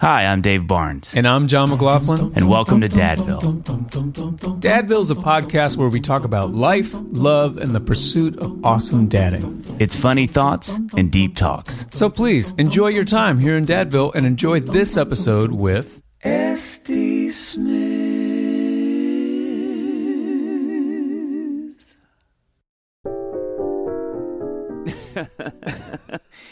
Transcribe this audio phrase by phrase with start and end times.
[0.00, 2.30] Hi, I'm Dave Barnes, And I'm John McLaughlin.
[2.36, 3.62] and welcome to Dadville.
[4.60, 9.08] Dadville is a podcast where we talk about life, love, and the pursuit of awesome
[9.08, 9.64] dadding.
[9.80, 11.86] It's funny thoughts and deep talks.
[11.92, 18.35] So please enjoy your time here in Dadville and enjoy this episode with SD Smith.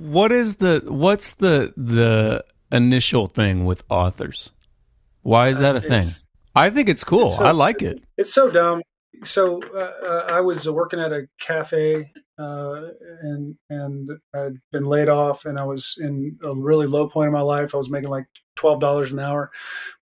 [0.00, 4.50] what is the what's the the initial thing with authors?
[5.22, 6.06] Why is that a thing?
[6.54, 7.26] I think it's cool.
[7.26, 8.02] it's so I like it.
[8.16, 8.82] It's so dumb.
[9.22, 12.82] So uh, uh, I was working at a cafe, uh,
[13.22, 17.32] and and I'd been laid off, and I was in a really low point in
[17.32, 17.74] my life.
[17.74, 19.50] I was making like twelve dollars an hour,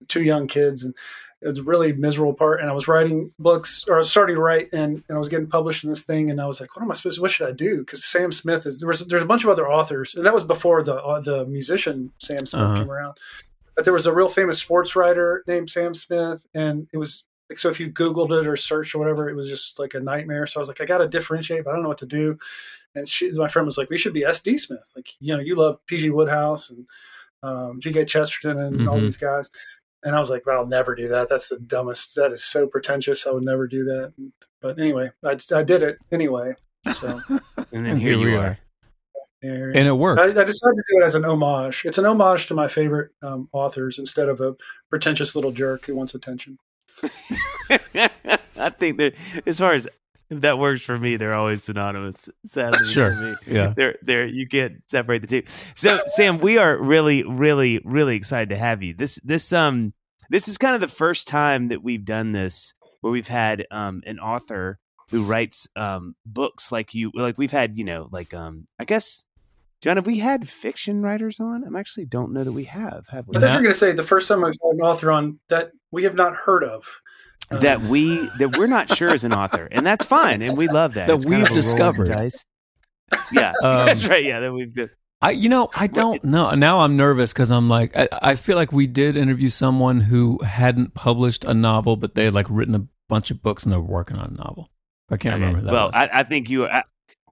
[0.01, 0.95] with two young kids, and
[1.43, 2.61] it was a really miserable part.
[2.61, 5.29] And I was writing books, or I was starting to write, and, and I was
[5.29, 7.17] getting published in this thing, and I was like, what am I supposed?
[7.17, 7.79] to What should I do?
[7.81, 10.45] Because Sam Smith is there was there's a bunch of other authors, and that was
[10.45, 12.77] before the uh, the musician Sam Smith Uh-huh.
[12.79, 13.19] came around.
[13.75, 17.59] But there was a real famous sports writer named Sam Smith, and it was like
[17.59, 20.49] so if you googled it or searched or whatever it was just like a nightmare
[20.49, 22.37] so i was like i gotta differentiate but i don't know what to do
[22.97, 25.55] and she my friend was like we should be sd smith like you know you
[25.55, 26.85] love pg Wodehouse and
[27.45, 29.03] um, gk chesterton and all Mhm.
[29.03, 29.49] these guys
[30.05, 32.67] and i was like well i'll never do that that's the dumbest that is so
[32.67, 34.12] pretentious i would never do that
[34.61, 36.55] but anyway i, I did it anyway
[36.93, 37.21] so
[37.73, 38.59] And And here we are.
[39.43, 40.21] there- And it worked.
[40.21, 41.83] I, I decided to do it as an homage.
[41.85, 44.55] It's an homage to my favorite um, authors instead of a
[44.91, 46.59] pretentious little jerk who wants attention.
[47.69, 49.15] I think that
[49.47, 49.93] as far as if
[50.31, 52.28] that works for me, they're always synonymous.
[52.44, 53.12] Sadly, Sure.
[53.14, 53.34] for me.
[53.47, 53.72] Yeah.
[53.76, 55.42] They're they're you can't separate the two.
[55.75, 58.94] So Sam, we are really, really, really excited to have you.
[58.94, 59.92] This this um
[60.31, 64.03] this is kind of the first time that we've done this where we've had um
[64.06, 64.78] an author
[65.10, 69.25] who writes um books like you like we've had, you know, like um I guess
[69.82, 71.62] John, have we had fiction writers on?
[71.62, 73.37] I actually don't know that we have, have we?
[73.37, 75.38] I thought you were going to say the first time I've had an author on
[75.48, 77.03] that we have not heard of.
[77.51, 80.67] Um, that we that we're not sure as an author, and that's fine, and we
[80.69, 81.07] love that.
[81.07, 82.09] That It's we've roll of discovered.
[83.33, 84.25] Yeah, Um, that's right.
[84.25, 84.91] Yeah, that we've done.
[85.23, 86.50] I, you know, I don't know.
[86.55, 90.38] Now I'm nervous because I'm like, I, I feel like we did interview someone who
[90.43, 93.81] hadn't published a novel, but they had like written a bunch of books and they're
[93.81, 94.70] working on a novel.
[95.09, 95.91] I can't remember who that well.
[95.94, 96.67] I, I think you.
[96.67, 96.82] I,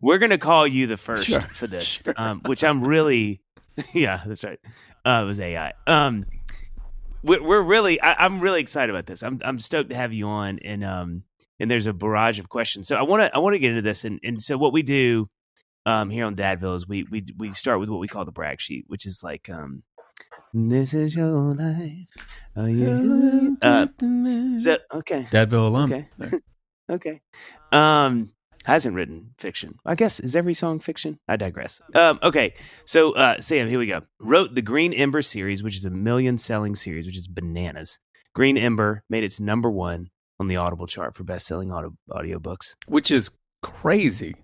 [0.01, 2.15] we're going to call you the first Sure, for this, sure.
[2.17, 3.41] um, which I'm really.
[3.93, 4.61] Yeah, that's right.
[5.05, 5.73] Uh, it was AI.
[5.89, 6.25] Um,
[7.25, 8.01] we're, we're really.
[8.01, 9.23] I, I'm really excited about this.
[9.23, 11.23] I'm I'm stoked to have you on, and um,
[11.59, 12.89] and there's a barrage of questions.
[12.89, 14.83] So I want to I want to get into this, and and so what we
[14.83, 15.29] do,
[15.87, 18.61] um, here on Dadville is we we we start with what we call the brag
[18.61, 19.83] sheet, which is like um,
[20.53, 22.29] this is your life.
[22.57, 23.49] Oh yeah.
[23.63, 23.87] Uh,
[24.59, 25.27] so okay.
[25.31, 25.93] Dadville alum.
[25.93, 26.39] Okay.
[26.91, 27.21] okay.
[27.73, 28.34] Um,
[28.65, 29.79] hasn't written fiction.
[29.85, 31.19] I guess is every song fiction?
[31.29, 31.81] I digress.
[31.95, 34.03] Um, okay, so uh, Sam, here we go.
[34.21, 38.01] Wrote the Green Ember series, which is a million selling series, which is bananas.
[38.35, 40.09] Green Ember made it to number one
[40.41, 43.31] on the Audible chart for best selling audio audiobooks, which is
[43.63, 44.35] crazy.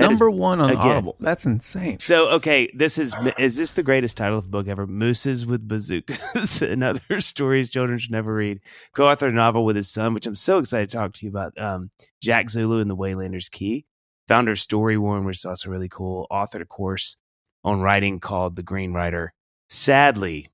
[0.00, 1.16] That Number is, one on again, Audible.
[1.20, 1.98] That's insane.
[1.98, 4.86] So, okay, this is is this the greatest title of the book ever?
[4.86, 8.60] Mooses with bazookas and other stories children should never read.
[8.94, 11.58] Co-authored a novel with his son, which I'm so excited to talk to you about.
[11.60, 11.90] Um,
[12.22, 13.84] Jack Zulu and the Waylander's Key.
[14.26, 16.26] Founder Story Warren, which is also really cool.
[16.30, 17.16] Authored a course
[17.64, 19.34] on writing called The Green Writer.
[19.68, 20.50] Sadly,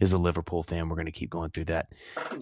[0.00, 0.88] is a Liverpool fan.
[0.88, 1.92] We're going to keep going through that.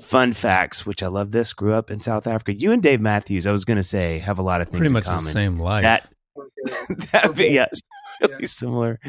[0.01, 1.53] Fun facts, which I love this.
[1.53, 2.55] Grew up in South Africa.
[2.55, 4.93] You and Dave Matthews, I was going to say, have a lot of things pretty
[4.93, 5.25] much common.
[5.25, 5.83] the same life.
[5.83, 6.09] That
[7.13, 7.81] that be yes,
[8.21, 8.47] really yeah.
[8.47, 9.01] similar.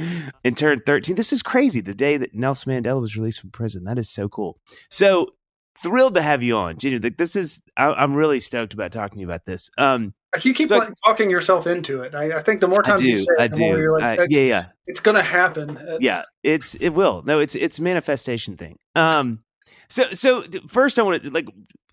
[0.43, 1.15] And turned thirteen.
[1.15, 1.81] This is crazy.
[1.81, 3.83] The day that Nelson Mandela was released from prison.
[3.83, 4.59] That is so cool.
[4.89, 5.33] So
[5.77, 6.99] thrilled to have you on, Junior.
[6.99, 9.69] This is I, am really stoked about talking to you about this.
[9.77, 10.13] Um,
[10.43, 12.13] you keep so, like, talking yourself into it.
[12.13, 13.61] I, I, think the more times do, you say it, I the do.
[13.61, 15.79] more you're like, I, yeah, yeah, it's going to happen.
[15.99, 17.23] Yeah, it's it will.
[17.23, 18.77] No, it's it's manifestation thing.
[18.95, 19.43] Um,
[19.89, 21.47] so so first I want to like,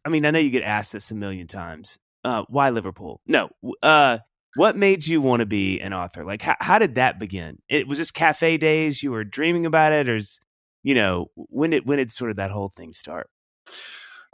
[0.05, 1.99] I mean, I know you get asked this a million times.
[2.25, 3.21] Uh, why Liverpool?
[3.27, 3.51] No.
[3.83, 4.19] Uh,
[4.57, 6.25] what made you want to be an author?
[6.25, 7.59] Like, how, how did that begin?
[7.69, 9.03] It was just cafe days.
[9.03, 10.41] You were dreaming about it, or is,
[10.83, 13.29] you know, when did when did sort of that whole thing start?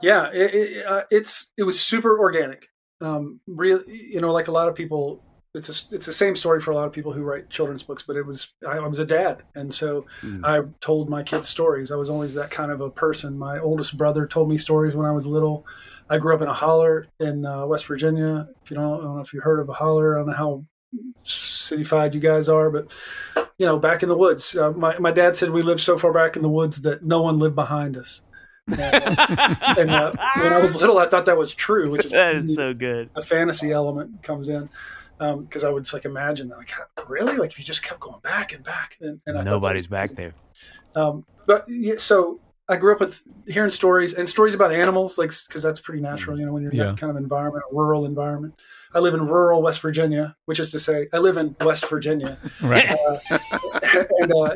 [0.02, 2.69] Yeah, it, it, uh, it's it was super organic
[3.00, 5.22] um, real, you know, like a lot of people,
[5.54, 8.04] it's a, it's the same story for a lot of people who write children's books.
[8.06, 10.44] But it was I, I was a dad, and so mm.
[10.44, 11.90] I told my kids stories.
[11.90, 13.38] I was always that kind of a person.
[13.38, 15.66] My oldest brother told me stories when I was little.
[16.08, 18.48] I grew up in a holler in uh, West Virginia.
[18.64, 20.16] If you don't, I don't know if you heard of a holler.
[20.16, 20.64] I don't know how
[21.22, 22.90] cityfied you guys are, but
[23.58, 24.56] you know, back in the woods.
[24.56, 27.22] Uh, my my dad said we lived so far back in the woods that no
[27.22, 28.22] one lived behind us.
[29.78, 31.90] and uh, when I was little, I thought that was true.
[31.90, 33.10] Which is that is so good.
[33.14, 34.68] A fantasy element comes in
[35.18, 36.72] because um, I would like imagine like
[37.08, 40.34] really like if you just kept going back and back and, and nobody's back there.
[40.94, 42.40] Um, but yeah, so
[42.70, 46.38] I grew up with hearing stories and stories about animals, like because that's pretty natural,
[46.38, 46.84] you know, when you're in yeah.
[46.86, 48.54] that kind of environment, a rural environment.
[48.94, 52.38] I live in rural West Virginia, which is to say, I live in West Virginia.
[52.62, 52.88] right.
[52.88, 53.38] Uh,
[54.20, 54.54] and uh,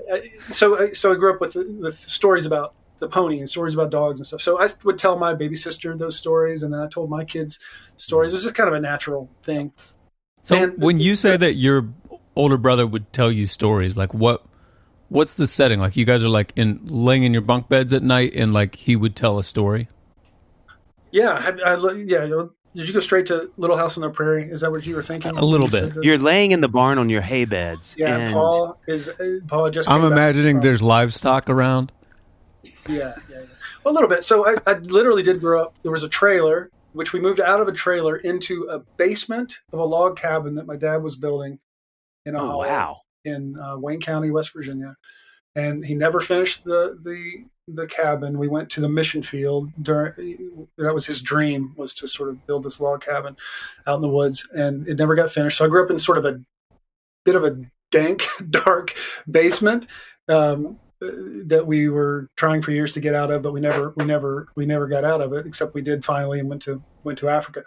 [0.51, 4.21] so, so I grew up with with stories about the pony and stories about dogs
[4.21, 4.41] and stuff.
[4.41, 7.59] So I would tell my baby sister those stories, and then I told my kids
[7.97, 8.33] stories.
[8.33, 9.73] It was just kind of a natural thing.
[10.43, 11.89] So and when you say that your
[12.37, 14.45] older brother would tell you stories, like what?
[15.09, 15.81] What's the setting?
[15.81, 18.75] Like you guys are like in laying in your bunk beds at night, and like
[18.75, 19.89] he would tell a story.
[21.11, 22.27] Yeah, I, I, yeah.
[22.75, 24.51] Did you go straight to Little House on the Prairie?
[24.51, 25.37] Is that what you were thinking?
[25.37, 25.95] A little bit.
[26.03, 27.95] You're laying in the barn on your hay beds.
[27.97, 28.33] Yeah, and...
[28.33, 29.89] Paul is uh, Paul just.
[29.89, 31.93] I'm imagining there's livestock around.
[32.89, 33.45] Yeah, yeah, yeah.
[33.83, 34.25] Well, a little bit.
[34.25, 35.75] So I, I literally did grow up.
[35.83, 39.79] There was a trailer, which we moved out of a trailer into a basement of
[39.79, 41.59] a log cabin that my dad was building
[42.27, 43.01] in a oh, wow.
[43.25, 44.97] in uh, Wayne County, West Virginia.
[45.57, 48.39] And he never finished the the the cabin.
[48.39, 50.67] We went to the mission field during.
[50.79, 53.37] That was his dream was to sort of build this log cabin
[53.87, 55.59] out in the woods, and it never got finished.
[55.59, 56.41] So I grew up in sort of a
[57.25, 57.57] bit of a
[57.91, 58.95] dank, dark
[59.31, 59.87] basement.
[60.29, 60.79] Um,
[61.47, 64.49] that we were trying for years to get out of, but we never, we never,
[64.57, 65.47] we never got out of it.
[65.47, 67.65] Except we did finally and went to went to Africa.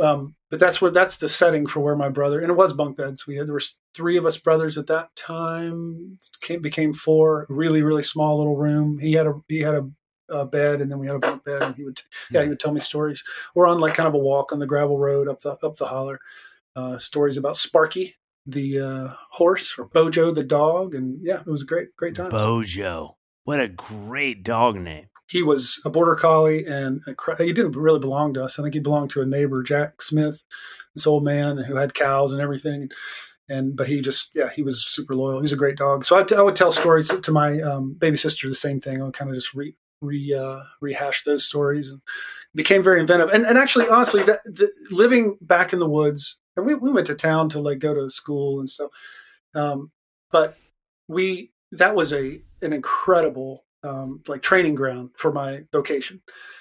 [0.00, 2.96] Um, but that's where that's the setting for where my brother and it was bunk
[2.96, 3.26] beds.
[3.26, 3.62] We had there were
[3.94, 6.18] three of us brothers at that time.
[6.42, 7.46] Came, became four.
[7.48, 8.98] Really, really small little room.
[8.98, 9.90] He had a he had a,
[10.28, 12.00] a bed, and then we had a bunk bed, and he would
[12.30, 13.22] yeah he would tell me stories.
[13.54, 15.86] We're on like kind of a walk on the gravel road up the up the
[15.86, 16.18] holler.
[16.74, 21.62] Uh, stories about Sparky, the uh, horse or Bojo the dog, and yeah, it was
[21.62, 22.30] a great great time.
[22.30, 25.06] Bojo, what a great dog name.
[25.28, 28.58] He was a border collie, and a, he didn't really belong to us.
[28.58, 30.42] I think he belonged to a neighbor, Jack Smith,
[30.94, 32.90] this old man who had cows and everything.
[33.48, 35.38] And but he just yeah he was super loyal.
[35.38, 36.04] He was a great dog.
[36.04, 39.00] So I, t- I would tell stories to, my um, baby sister the same thing.
[39.00, 42.00] I would kind of just re, re uh, rehash those stories and
[42.54, 43.30] became very inventive.
[43.30, 47.06] And and actually honestly that the, living back in the woods and we, we went
[47.08, 48.90] to town to like go to school and stuff.
[49.54, 49.90] Um,
[50.30, 50.56] but
[51.08, 56.20] we that was a an incredible um, like training ground for my vocation.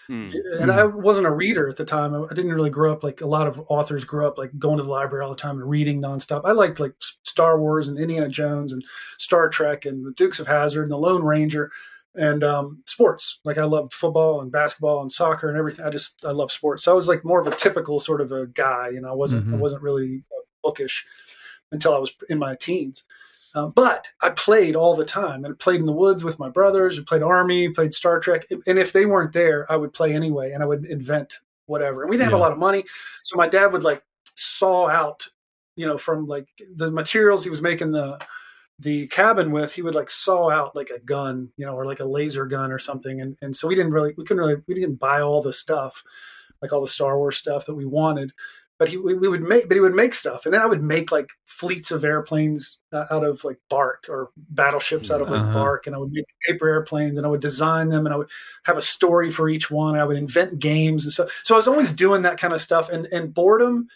[0.10, 0.34] Mm.
[0.60, 2.16] And I wasn't a reader at the time.
[2.16, 4.78] I, I didn't really grow up like a lot of authors grew up like going
[4.78, 6.42] to the library all the time and reading nonstop.
[6.46, 8.84] I liked like Star Wars and Indiana Jones and
[9.20, 11.72] Star Trek and the Dukes of Hazzard and the Lone Ranger
[12.16, 13.40] and um, sports.
[13.44, 15.86] Like I loved football and basketball and soccer and everything.
[15.86, 16.84] I just I love sports.
[16.84, 18.90] So I was like more of a typical sort of a guy.
[18.90, 19.56] You know, I wasn't mm-hmm.
[19.56, 20.24] I wasn't really
[20.64, 21.06] bookish
[21.72, 23.04] until I was in my teens.
[23.54, 26.48] Um, but I played all the time and I played in the woods with my
[26.48, 26.98] brothers.
[26.98, 30.52] We played Army, played Star Trek, and if they weren't there, I would play anyway
[30.52, 32.04] and I would invent whatever.
[32.04, 32.32] And we didn't yeah.
[32.32, 32.86] have a lot of money,
[33.24, 34.04] so my dad would like
[34.36, 35.28] saw out,
[35.76, 38.20] you know, from like the materials he was making the
[38.82, 42.00] the cabin with, he would like saw out like a gun, you know, or like
[42.00, 43.22] a laser gun or something.
[43.22, 46.04] And and so we didn't really we couldn't really we didn't buy all the stuff,
[46.62, 48.34] like all the Star Wars stuff that we wanted
[48.82, 51.12] but he we, would make but he would make stuff and then i would make
[51.12, 55.54] like fleets of airplanes uh, out of like bark or battleships out of like uh-huh.
[55.54, 58.30] bark and i would make paper airplanes and i would design them and i would
[58.66, 61.58] have a story for each one and i would invent games and so so i
[61.58, 63.88] was always doing that kind of stuff and and boredom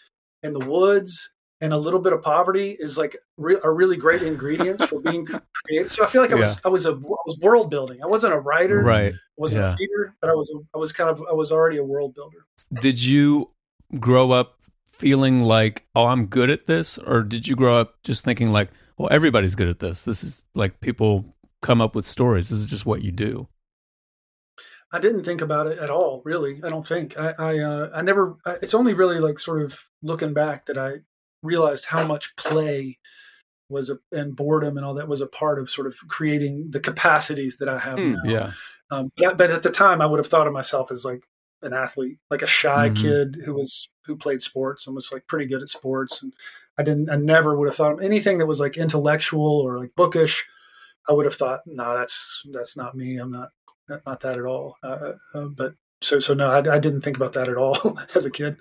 [0.44, 4.22] and the woods and a little bit of poverty is like re- are really great
[4.22, 5.26] ingredients for being
[5.64, 5.90] creative.
[5.90, 6.60] So I feel like I was yeah.
[6.64, 8.02] I was a I was world building.
[8.02, 9.14] I wasn't a writer, right?
[9.14, 9.72] I wasn't yeah.
[9.72, 12.14] a reader, but I was a, I was kind of I was already a world
[12.14, 12.46] builder.
[12.80, 13.50] Did you
[13.98, 16.98] grow up feeling like, oh, I'm good at this?
[16.98, 20.02] Or did you grow up just thinking like, well, everybody's good at this?
[20.02, 22.48] This is like people come up with stories.
[22.48, 23.48] This is just what you do.
[24.92, 26.60] I didn't think about it at all, really.
[26.62, 28.36] I don't think I, I, uh, I never.
[28.62, 30.98] It's only really like sort of looking back that I
[31.42, 32.98] realized how much play
[33.68, 36.80] was a, and boredom and all that was a part of sort of creating the
[36.80, 38.30] capacities that I have mm, now.
[38.30, 38.52] Yeah.
[38.90, 41.24] Um, but, but, at the time, I would have thought of myself as like
[41.62, 43.02] an athlete, like a shy mm-hmm.
[43.02, 46.22] kid who was who played sports and was like pretty good at sports.
[46.22, 46.32] And
[46.78, 49.90] I didn't, I never would have thought of anything that was like intellectual or like
[49.96, 50.46] bookish.
[51.08, 53.16] I would have thought, no, nah, that's that's not me.
[53.16, 53.50] I'm not
[53.88, 54.76] not that at all.
[54.82, 57.98] Uh, uh, uh, but so so no, I, I, didn't think about that at all
[58.14, 58.56] as a kid.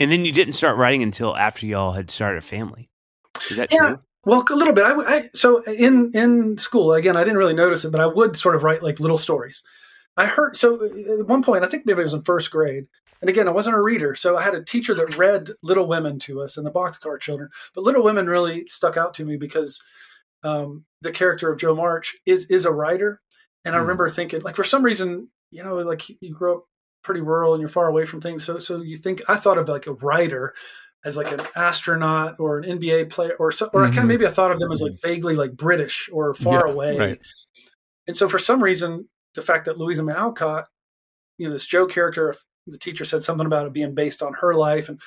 [0.00, 2.90] And then you didn't start writing until after y'all had started a family.
[3.50, 3.86] Is that yeah.
[3.86, 3.98] true?
[4.24, 4.84] Well, a little bit.
[4.84, 8.36] I, I, so in in school again, I didn't really notice it, but I would
[8.36, 9.62] sort of write like little stories.
[10.16, 12.86] I heard so at one point, I think maybe it was in first grade.
[13.20, 16.18] And again, I wasn't a reader, so I had a teacher that read Little Women
[16.20, 17.50] to us and the Boxcar Children.
[17.74, 19.82] But Little Women really stuck out to me because
[20.42, 23.20] um, the character of Jo March is is a writer,
[23.64, 23.82] and I mm.
[23.82, 26.64] remember thinking, like for some reason, you know, like you grow up
[27.02, 29.68] pretty rural and you're far away from things, so so you think I thought of
[29.68, 30.54] like a writer
[31.04, 33.92] as like an astronaut or an NBA player or so, or mm-hmm.
[33.92, 36.66] I kind of maybe I thought of them as like vaguely like British or far
[36.66, 36.98] yeah, away.
[36.98, 37.20] Right.
[38.06, 40.66] And so for some reason, the fact that Louisa May Alcott,
[41.38, 42.34] you know, this Jo character,
[42.66, 45.00] the teacher said something about it being based on her life, and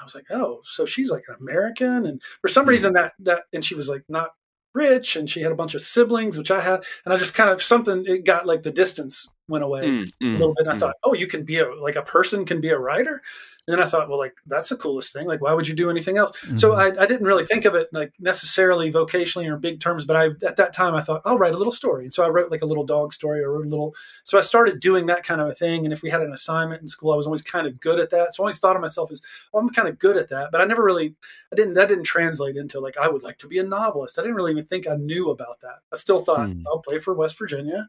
[0.00, 2.70] I was like, oh, so she's like an American, and for some mm-hmm.
[2.70, 4.30] reason that that, and she was like not
[4.74, 7.50] rich, and she had a bunch of siblings, which I had, and I just kind
[7.50, 10.26] of something it got like the distance went away mm-hmm.
[10.26, 10.66] a little bit.
[10.66, 10.80] And I mm.
[10.80, 13.22] thought, oh, you can be a like a person can be a writer,
[13.66, 15.26] and then I thought, well, like that's the coolest thing.
[15.26, 16.32] Like, why would you do anything else?
[16.40, 16.56] Mm-hmm.
[16.56, 20.04] So I, I, didn't really think of it like necessarily vocationally or in big terms,
[20.04, 22.28] but I at that time I thought I'll write a little story, and so I
[22.28, 23.94] wrote like a little dog story or a little.
[24.22, 25.84] So I started doing that kind of a thing.
[25.84, 28.10] And if we had an assignment in school, I was always kind of good at
[28.10, 28.34] that.
[28.34, 29.22] So I always thought of myself as,
[29.52, 30.50] oh, I'm kind of good at that.
[30.52, 31.14] But I never really,
[31.52, 31.74] I didn't.
[31.74, 34.18] That didn't translate into like I would like to be a novelist.
[34.18, 35.78] I didn't really even think I knew about that.
[35.92, 36.62] I still thought mm.
[36.66, 37.88] I'll play for West Virginia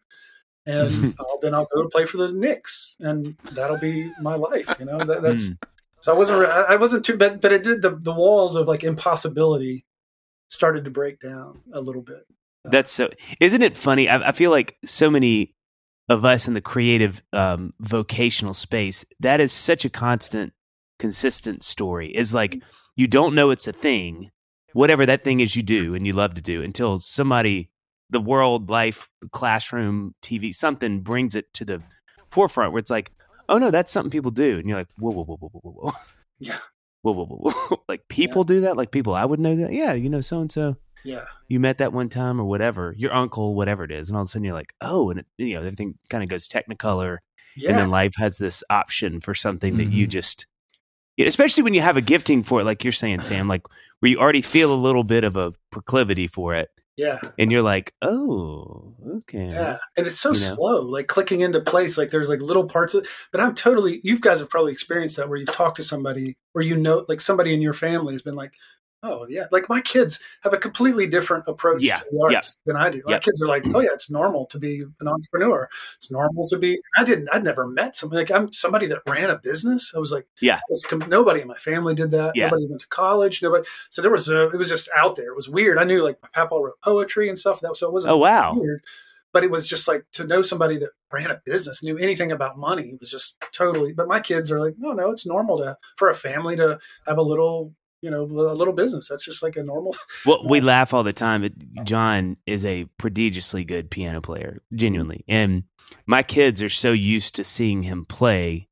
[0.66, 4.76] and I'll, then I'll go play for the Knicks, and that'll be my life.
[4.80, 5.58] You know, that, that's mm.
[6.06, 8.84] So I wasn't I wasn't too but but it did the the walls of like
[8.84, 9.86] impossibility
[10.48, 12.28] started to break down a little bit.
[12.64, 13.10] That's so.
[13.40, 14.08] Isn't it funny?
[14.08, 15.56] I, I feel like so many
[16.08, 20.54] of us in the creative um, vocational space that is such a constant,
[21.00, 22.16] consistent story.
[22.16, 22.62] Is like
[22.96, 24.30] you don't know it's a thing,
[24.74, 27.72] whatever that thing is you do and you love to do until somebody,
[28.10, 31.82] the world, life, classroom, TV, something brings it to the
[32.32, 33.12] forefront where it's like,
[33.50, 35.72] oh no, that's something people do, and you're like, whoa, whoa, whoa, whoa, whoa, whoa,
[35.92, 35.94] whoa,
[36.40, 36.60] yeah,
[37.02, 37.84] whoa, whoa, whoa, whoa.
[37.88, 38.56] like people yeah.
[38.56, 41.26] do that, like people I would know that, yeah, you know, so and so, yeah,
[41.48, 44.28] you met that one time or whatever, your uncle, whatever it is, and all of
[44.28, 47.18] a sudden you're like, oh, and it, you know, everything kind of goes technicolor,
[47.56, 47.70] yeah.
[47.70, 49.90] and then life has this option for something mm-hmm.
[49.90, 50.12] that you mm-hmm.
[50.12, 50.46] just
[51.18, 53.66] especially when you have a gifting for it like you're saying sam like
[54.00, 57.20] where you already feel a little bit of a proclivity for it yeah.
[57.38, 59.50] And you're like, oh, okay.
[59.50, 59.78] Yeah.
[59.98, 60.88] And it's so you slow, know?
[60.88, 61.98] like clicking into place.
[61.98, 65.28] Like there's like little parts of but I'm totally you guys have probably experienced that
[65.28, 68.36] where you've talked to somebody or you know like somebody in your family has been
[68.36, 68.54] like,
[69.06, 71.98] oh yeah, like my kids have a completely different approach yeah.
[71.98, 73.02] to the arts than I do.
[73.06, 75.70] My kids are like, oh yeah, it's normal to be an entrepreneur.
[75.98, 76.80] It's normal to be.
[76.98, 77.30] I didn't.
[77.32, 79.94] I'd never met somebody like I'm somebody that ran a business.
[79.96, 82.36] I was like, yeah, was, nobody in my family did that.
[82.36, 82.46] Yeah.
[82.46, 83.42] Nobody went to college.
[83.42, 83.66] Nobody.
[83.90, 84.50] So there was a.
[84.50, 85.30] It was just out there.
[85.30, 85.78] It was weird.
[85.78, 87.62] I knew like my papa wrote poetry and stuff.
[87.62, 88.14] That so it wasn't.
[88.14, 88.56] Oh wow.
[88.56, 88.82] Weird,
[89.36, 92.58] but it was just like to know somebody that ran a business knew anything about
[92.58, 96.10] money was just totally but my kids are like no no it's normal to for
[96.10, 99.08] a family to have a little you know a little business.
[99.08, 102.86] That's just like a normal well we laugh all the time but john is a
[102.98, 105.24] prodigiously good piano player genuinely.
[105.28, 105.64] And
[106.06, 108.68] my kids are so used to seeing him play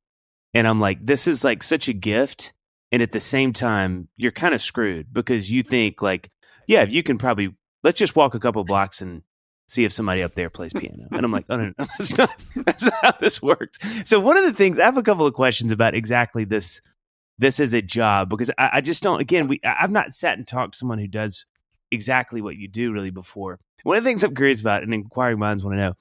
[0.54, 2.54] and i'm like this is like such a gift.
[2.92, 6.30] And at the same time you're kind of screwed because you think like
[6.68, 9.24] yeah you can probably let's just walk a couple blocks and
[9.68, 11.08] see if somebody up there plays piano.
[11.12, 12.30] And i'm like oh no, no, no that's not
[12.66, 13.80] that's not how this works.
[14.06, 16.82] So one of the things i have a couple of questions about exactly this
[17.38, 19.20] this is a job because I, I just don't.
[19.20, 21.46] Again, we I've not sat and talked to someone who does
[21.92, 23.60] exactly what you do really before.
[23.84, 25.94] One of the things I'm curious about, and inquiring minds want to know,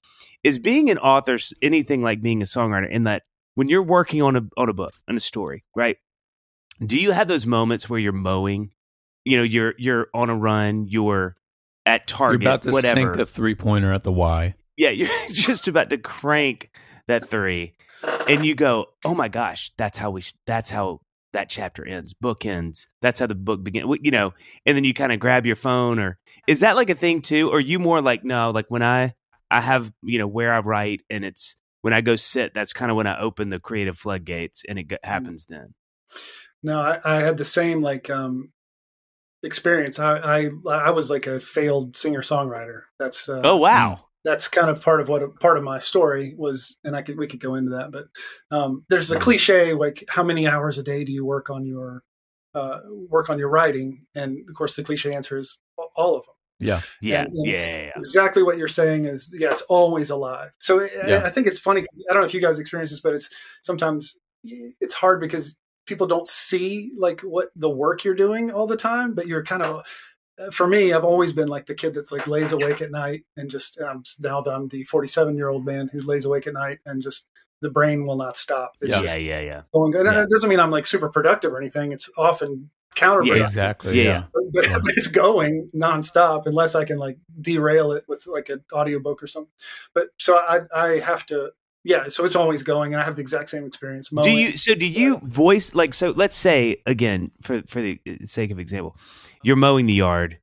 [0.45, 2.89] is being an author anything like being a songwriter?
[2.89, 3.23] In that,
[3.55, 5.97] when you're working on a on a book on a story, right?
[6.85, 8.71] Do you have those moments where you're mowing?
[9.25, 10.87] You know, you're you're on a run.
[10.89, 11.37] You're
[11.87, 12.95] at You're Target, about to whatever.
[12.95, 14.55] sink a three pointer at the Y.
[14.77, 16.71] Yeah, you're just about to crank
[17.09, 17.75] that three,
[18.29, 20.23] and you go, "Oh my gosh, that's how we.
[20.47, 21.01] That's how
[21.33, 22.15] that chapter ends.
[22.15, 22.89] Book ends.
[23.01, 23.99] That's how the book begins.
[24.03, 24.35] You know."
[24.67, 27.51] And then you kind of grab your phone, or is that like a thing too?
[27.51, 28.51] Or are you more like no?
[28.51, 29.15] Like when I
[29.51, 32.55] I have you know where I write, and it's when I go sit.
[32.55, 34.99] That's kind of when I open the creative floodgates, and it Mm.
[35.05, 35.75] happens then.
[36.63, 38.53] No, I, I had the same like um
[39.43, 39.99] experience.
[39.99, 42.83] I I, I was like a failed singer songwriter.
[42.99, 46.77] That's uh, oh wow, that's kind of part of what part of my story was,
[46.85, 47.91] and I could we could go into that.
[47.93, 48.07] But
[48.57, 52.03] um, there's a cliche like how many hours a day do you work on your
[52.55, 54.05] uh, work on your writing?
[54.15, 55.59] And of course, the cliche answer is
[55.97, 56.35] all of them.
[56.61, 56.81] Yeah.
[57.01, 57.93] yeah, and- and yeah, yeah, yeah.
[57.97, 60.51] Exactly what you're saying is yeah, it's always alive.
[60.61, 61.23] So I- Yeah.
[61.25, 63.29] I, think it's funny because I don't know if you guys experience this, but it's
[63.63, 68.77] sometimes it's hard because people don't see like what the work you're doing all the
[68.77, 69.83] time, but you're kind of
[70.51, 73.51] for me, I've always been like the kid that's like lays awake at night and
[73.51, 76.47] just um, and I'm now that I'm the 47 year old man who lays awake
[76.47, 77.29] at night and just
[77.61, 78.73] the brain will not stop.
[78.81, 79.03] It's Yeah.
[79.03, 79.63] just yeah, yeah, yeah.
[79.73, 80.07] going good.
[80.07, 80.23] And Yeah.
[80.23, 81.93] it doesn't mean I'm like super productive or anything.
[81.93, 83.37] It's often counterproductive.
[83.39, 83.45] Yeah.
[83.45, 83.97] Exactly.
[83.97, 84.11] Yeah, Yeah.
[84.11, 84.25] yeah.
[84.35, 84.79] But, but Yeah.
[84.97, 89.53] it's going nonstop unless I can like derail it with like an audiobook or something.
[89.95, 91.53] But so I I have to
[91.85, 94.09] yeah, so it's always going and I have the exact same experience.
[94.09, 98.51] Do you so do you voice like so let's say again for for the sake
[98.51, 98.97] of example
[99.43, 100.39] you're mowing the yard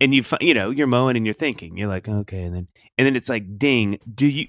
[0.00, 2.68] and you fi- you know you're mowing and you're thinking you're like okay and then
[2.98, 4.46] and then it's like ding do you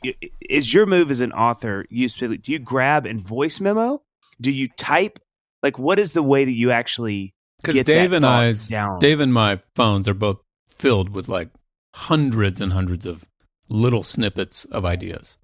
[0.50, 4.01] is your move as an author you specifically do you grab and voice memo
[4.42, 5.20] do you type
[5.63, 9.00] like what is the way that you actually Because Dave that and thought I's down
[9.00, 11.50] Dave and my phones are both filled with like
[11.96, 13.25] hundreds and hundreds of
[13.70, 15.38] little snippets of ideas.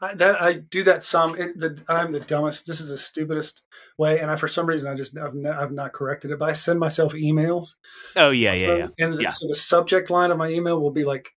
[0.00, 1.34] I, that, I do that some.
[1.36, 2.66] It, the, I'm the dumbest.
[2.66, 3.62] This is the stupidest
[3.98, 6.38] way, and I for some reason I just I've, ne- I've not corrected it.
[6.38, 7.74] But I send myself emails.
[8.16, 9.28] oh yeah yeah yeah And the- Yeah.
[9.30, 11.30] so the subject line of my email will be like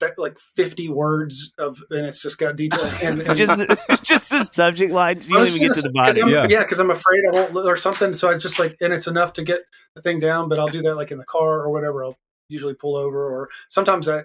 [0.00, 2.80] that- like 50 words of, and it's just got detail.
[3.02, 5.88] And, and just the, just the subject lines you don't even get gonna to the
[5.88, 6.56] say- 'cause body I'm- Yeah.
[6.58, 8.12] Yeah, because I'm afraid I won't, or something.
[8.12, 9.60] So I just like, and it's enough to get
[9.94, 10.48] the thing down.
[10.48, 12.04] But I'll do that like in the car or whatever.
[12.04, 12.18] I'll
[12.48, 14.22] usually pull over, or sometimes I,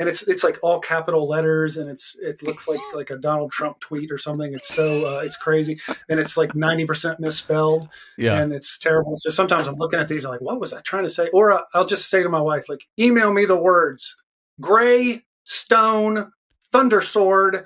[0.00, 3.52] and it's it's like all capital letters, and it's it looks like like a Donald
[3.52, 4.52] Trump tweet or something.
[4.52, 8.40] It's so uh, it's crazy, and it's like ninety percent misspelled, Yeah.
[8.40, 9.14] and it's terrible.
[9.18, 11.28] So sometimes I'm looking at these, I'm like, what was I trying to say?
[11.32, 14.16] Or uh, I'll just say to my wife, like, email me the words
[14.60, 16.32] gray stone
[16.72, 17.64] thunder sword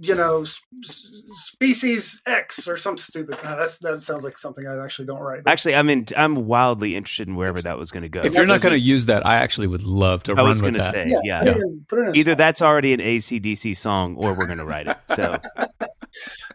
[0.00, 3.36] you know, s- s- species X or some stupid.
[3.42, 5.44] Uh, that's that sounds like something I actually don't write.
[5.44, 8.34] But actually I'm in I'm wildly interested in wherever that was going to go if
[8.34, 10.74] you're not going to use that, I actually would love to I run was going
[10.74, 10.92] to that.
[10.92, 12.36] say yeah, yeah, put it in- put in either song.
[12.38, 14.96] that's already an ACDC song or we're going to write it.
[15.08, 15.38] So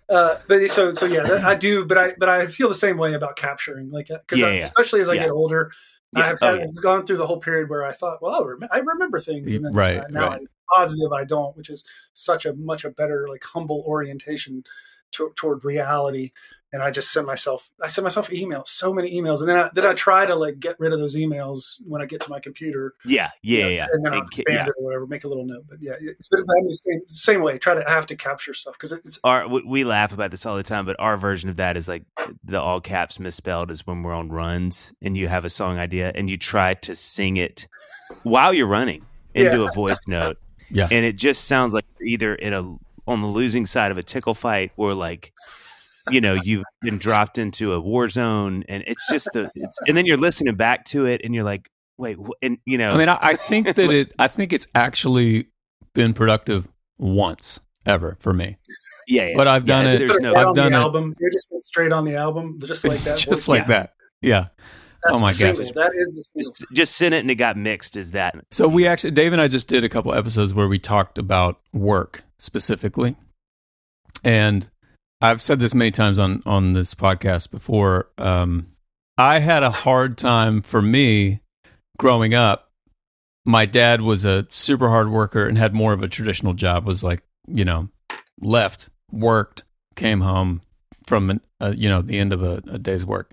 [0.10, 1.86] Uh, but so so yeah, that, I do.
[1.86, 4.64] But I but I feel the same way about capturing, like because Yeah, yeah.
[4.64, 5.22] especially as I Yeah.
[5.24, 5.72] get older.
[6.16, 6.24] Yeah.
[6.24, 6.66] I have Oh, yeah.
[6.82, 9.66] gone through the whole period where I thought, well, I, rem- I remember things, and
[9.66, 10.40] then Right, uh, now right.
[10.42, 14.64] I'm positive I don't, which is such a much a better like humble orientation
[15.16, 16.32] to, toward reality.
[16.74, 19.70] And I just send myself, I send myself emails, so many emails, and then I,
[19.74, 22.42] then I try to like get rid of those emails when I get to my
[22.42, 22.96] computer.
[23.06, 23.88] yeah, yeah, yeah.
[23.94, 24.64] and then I'll expand yeah.
[24.66, 25.64] it or whatever, make a little note.
[25.70, 27.60] But yeah, it's been the same, same way.
[27.60, 30.46] Try to I have to capture stuff because it's Our we, we laugh about this
[30.46, 32.04] all the time, but our version of that is like
[32.44, 36.12] the all caps misspelled is when we're on runs and you have a song idea
[36.14, 37.70] and you try to sing it
[38.24, 40.38] while you're running into a voice note.
[40.76, 40.88] Yeah.
[40.92, 42.62] and it just sounds like you're either in a
[43.08, 45.32] on the losing side of a tickle fight or like
[46.12, 49.96] you know you've been dropped into a war zone and it's just a it's, and
[49.98, 52.98] then you're listening back to it and you're like wait wh- and you know I
[52.98, 54.12] mean, I, I think that it.
[54.20, 55.48] I think it's actually
[55.94, 58.58] been productive once ever for me.
[59.08, 60.82] yeah, yeah but I've done Yeah, it- there's no I've done the it.
[60.82, 61.16] album.
[61.20, 63.18] You're just went straight on the album, just like that.
[63.18, 63.48] just voice.
[63.48, 63.68] like Yeah.
[63.68, 63.94] that.
[64.22, 64.48] Yeah.
[65.06, 65.72] That's oh my the gosh.
[65.72, 68.88] that is the just just send it and it got mixed is that So we
[68.88, 73.16] actually, Dave and I just did a couple episodes where we talked about work specifically,
[74.24, 74.68] and
[75.22, 78.10] I've said this many times on on this podcast before.
[78.18, 78.72] Um,
[79.18, 81.42] I had a hard time for me
[82.00, 82.72] growing up.
[83.46, 86.86] My dad was a super hard worker and had more of a traditional job.
[86.86, 87.90] Was like you know,
[88.42, 89.64] left, worked,
[89.96, 90.62] came home
[91.06, 93.32] from an, uh, you know the end of a, a day's work,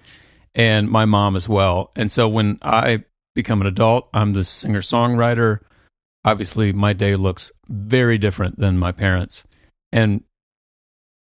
[0.54, 1.92] and my mom as well.
[1.96, 5.60] And so when I become an adult, I'm the singer songwriter.
[6.24, 9.44] Obviously, my day looks very different than my parents.
[9.92, 10.22] And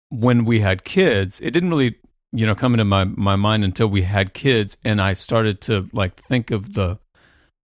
[0.10, 1.96] when we had kids, it didn't really
[2.32, 5.90] you know come into my my mind until we had kids, and I started to
[5.94, 7.00] like think of the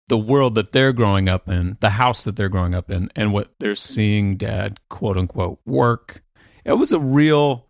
[0.09, 3.33] the world that they're growing up in, the house that they're growing up in, and
[3.33, 6.25] what they're seeing dad quote unquote work.
[6.65, 7.68] It was a real,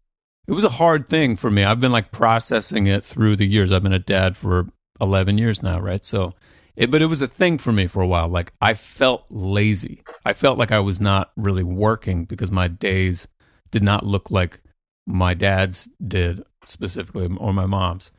[0.48, 1.62] it was a hard thing for me.
[1.62, 3.70] I've been like processing it through the years.
[3.70, 4.66] I've been a dad for
[4.98, 6.02] 11 years now, right?
[6.02, 6.34] So,
[6.74, 8.28] it, but it was a thing for me for a while.
[8.28, 10.02] Like I felt lazy.
[10.24, 13.28] I felt like I was not really working because my days
[13.70, 14.60] did not look like
[15.06, 18.10] my dad's did specifically or my mom's.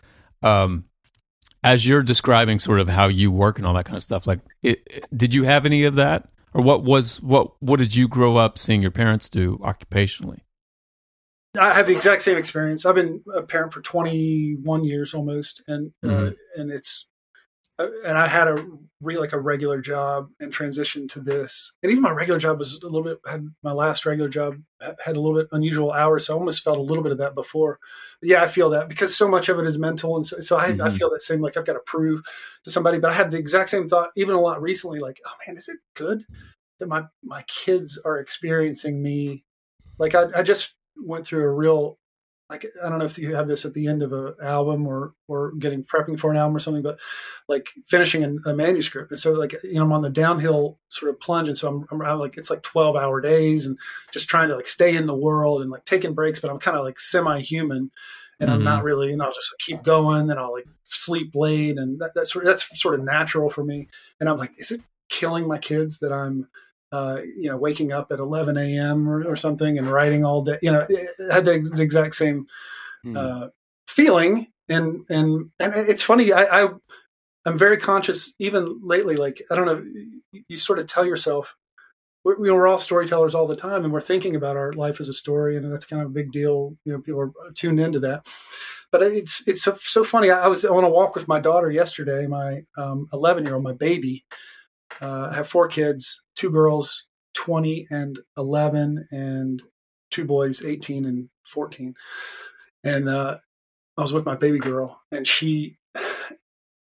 [0.43, 0.85] Um,
[1.63, 4.39] as you're describing sort of how you work and all that kind of stuff like
[4.63, 8.07] it, it, did you have any of that or what was what what did you
[8.07, 10.39] grow up seeing your parents do occupationally
[11.57, 15.91] i have the exact same experience i've been a parent for 21 years almost and
[16.03, 16.27] uh, mm-hmm.
[16.27, 17.09] uh, and it's
[17.79, 18.65] uh, and I had a
[19.01, 21.71] re, like a regular job and transitioned to this.
[21.81, 25.15] And even my regular job was a little bit had my last regular job had
[25.15, 27.79] a little bit unusual hours, so I almost felt a little bit of that before.
[28.19, 30.57] But yeah, I feel that because so much of it is mental, and so, so
[30.57, 30.81] I, mm-hmm.
[30.81, 32.21] I feel that same like I've got to prove
[32.65, 32.99] to somebody.
[32.99, 35.69] But I had the exact same thought even a lot recently, like, oh man, is
[35.69, 36.25] it good
[36.79, 39.45] that my my kids are experiencing me?
[39.97, 41.97] Like I, I just went through a real
[42.49, 45.13] like I don't know if you have this at the end of an album or
[45.27, 46.99] or getting prepping for an album or something, but
[47.47, 49.11] like finishing a, a manuscript.
[49.11, 51.85] And so like you know I'm on the downhill sort of plunge, and so I'm,
[51.91, 53.77] I'm, I'm, like it's like 12 hour days and
[54.11, 56.77] just trying to like stay in the world and like taking breaks, but I'm kind
[56.77, 57.91] of like semi human.
[58.41, 58.59] And mm-hmm.
[58.59, 58.85] I'm not mm-hmm.
[58.85, 60.31] really, you know, I'll just keep going.
[60.31, 63.89] and I'll like sleep late, and that, that's that's sort of natural for me.
[64.19, 66.47] And I'm like, is it killing my kids that I'm
[66.91, 69.07] uh, you know, waking up at 11 a.m.
[69.07, 70.57] Or, or, something and writing all day.
[70.61, 72.47] You know, it had the, exact same
[73.03, 73.15] hmm.
[73.15, 73.47] uh,
[73.87, 74.47] feeling.
[74.67, 76.31] And and and it's funny.
[76.31, 76.69] I, I
[77.45, 79.17] I'm very conscious, even lately.
[79.17, 79.83] Like I don't know,
[80.31, 81.55] you, you sort of tell yourself,
[82.23, 84.99] we're, you know, we're all storytellers all the time, and we're thinking about our life
[84.99, 86.75] as a story, and that's kind of a big deal.
[86.85, 88.27] You know, people are tuned into that.
[88.91, 90.31] But it's it's so, so funny.
[90.31, 93.63] I, I was on a walk with my daughter yesterday, my 11 um, year old,
[93.63, 94.25] my baby,
[95.01, 99.63] uh, I have four kids, two girls, 20 and 11, and
[100.11, 101.93] two boys, 18 and 14.
[102.83, 103.37] And uh,
[103.97, 105.77] I was with my baby girl, and she,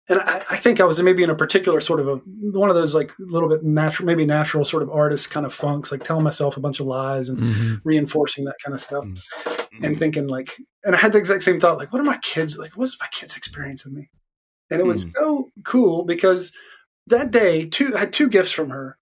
[0.08, 2.76] and I, I, think I was maybe in a particular sort of a one of
[2.76, 6.02] those like a little bit natural, maybe natural sort of artist kind of funks, like
[6.02, 7.74] telling myself a bunch of lies and mm-hmm.
[7.84, 9.84] reinforcing that kind of stuff, mm-hmm.
[9.84, 12.58] and thinking like, and I had the exact same thought, like, what are my kids
[12.58, 12.76] like?
[12.76, 14.10] What is my kids' experience of me?
[14.70, 15.12] And it was mm.
[15.12, 16.52] so cool because
[17.08, 18.98] that day, two had two gifts from her,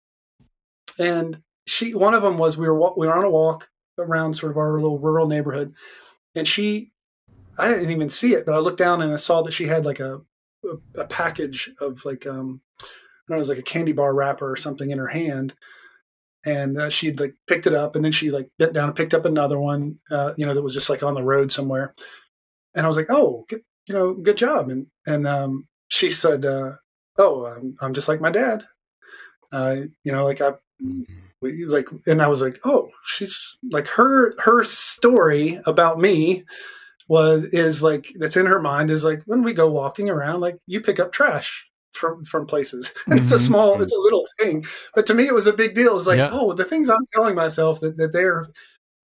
[0.99, 4.53] and she one of them was we were we were on a walk around sort
[4.53, 5.75] of our little rural neighborhood,
[6.35, 6.93] and she
[7.59, 9.85] I didn't even see it, but I looked down and I saw that she had
[9.85, 10.21] like a
[10.65, 12.87] a, a package of like um I
[13.29, 15.55] don't know, it was like a candy bar wrapper or something in her hand,
[16.45, 19.15] and uh, she'd like picked it up and then she like bent down and picked
[19.15, 21.95] up another one, uh, you know, that was just like on the road somewhere,
[22.75, 26.45] and I was like, oh, good, you know, good job, and and um, she said,
[26.45, 26.73] uh,
[27.19, 28.65] oh, I'm, I'm just like my dad.
[29.51, 30.53] Uh, you know, like I,
[31.41, 36.45] we, like, and I was like, oh, she's like her, her story about me
[37.09, 40.59] was, is like, that's in her mind is like, when we go walking around, like
[40.67, 43.23] you pick up trash from, from places and mm-hmm.
[43.23, 43.45] it's a mm-hmm.
[43.45, 45.97] small, it's a little thing, but to me, it was a big deal.
[45.97, 46.31] It's like, yeah.
[46.33, 48.47] oh, the things I'm telling myself that, that they're,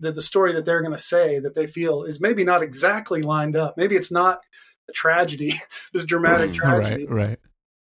[0.00, 3.20] that the story that they're going to say that they feel is maybe not exactly
[3.20, 3.76] lined up.
[3.76, 4.40] Maybe it's not
[4.88, 5.60] a tragedy,
[5.92, 7.04] this dramatic tragedy.
[7.06, 7.38] Right, right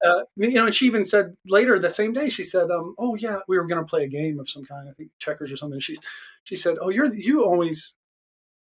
[0.04, 3.16] uh, you know, and she even said later the same day, she said, um, "Oh
[3.16, 5.58] yeah, we were going to play a game of some kind, I think checkers or
[5.58, 6.00] something." She's,
[6.44, 7.94] she said, "Oh, you're you always."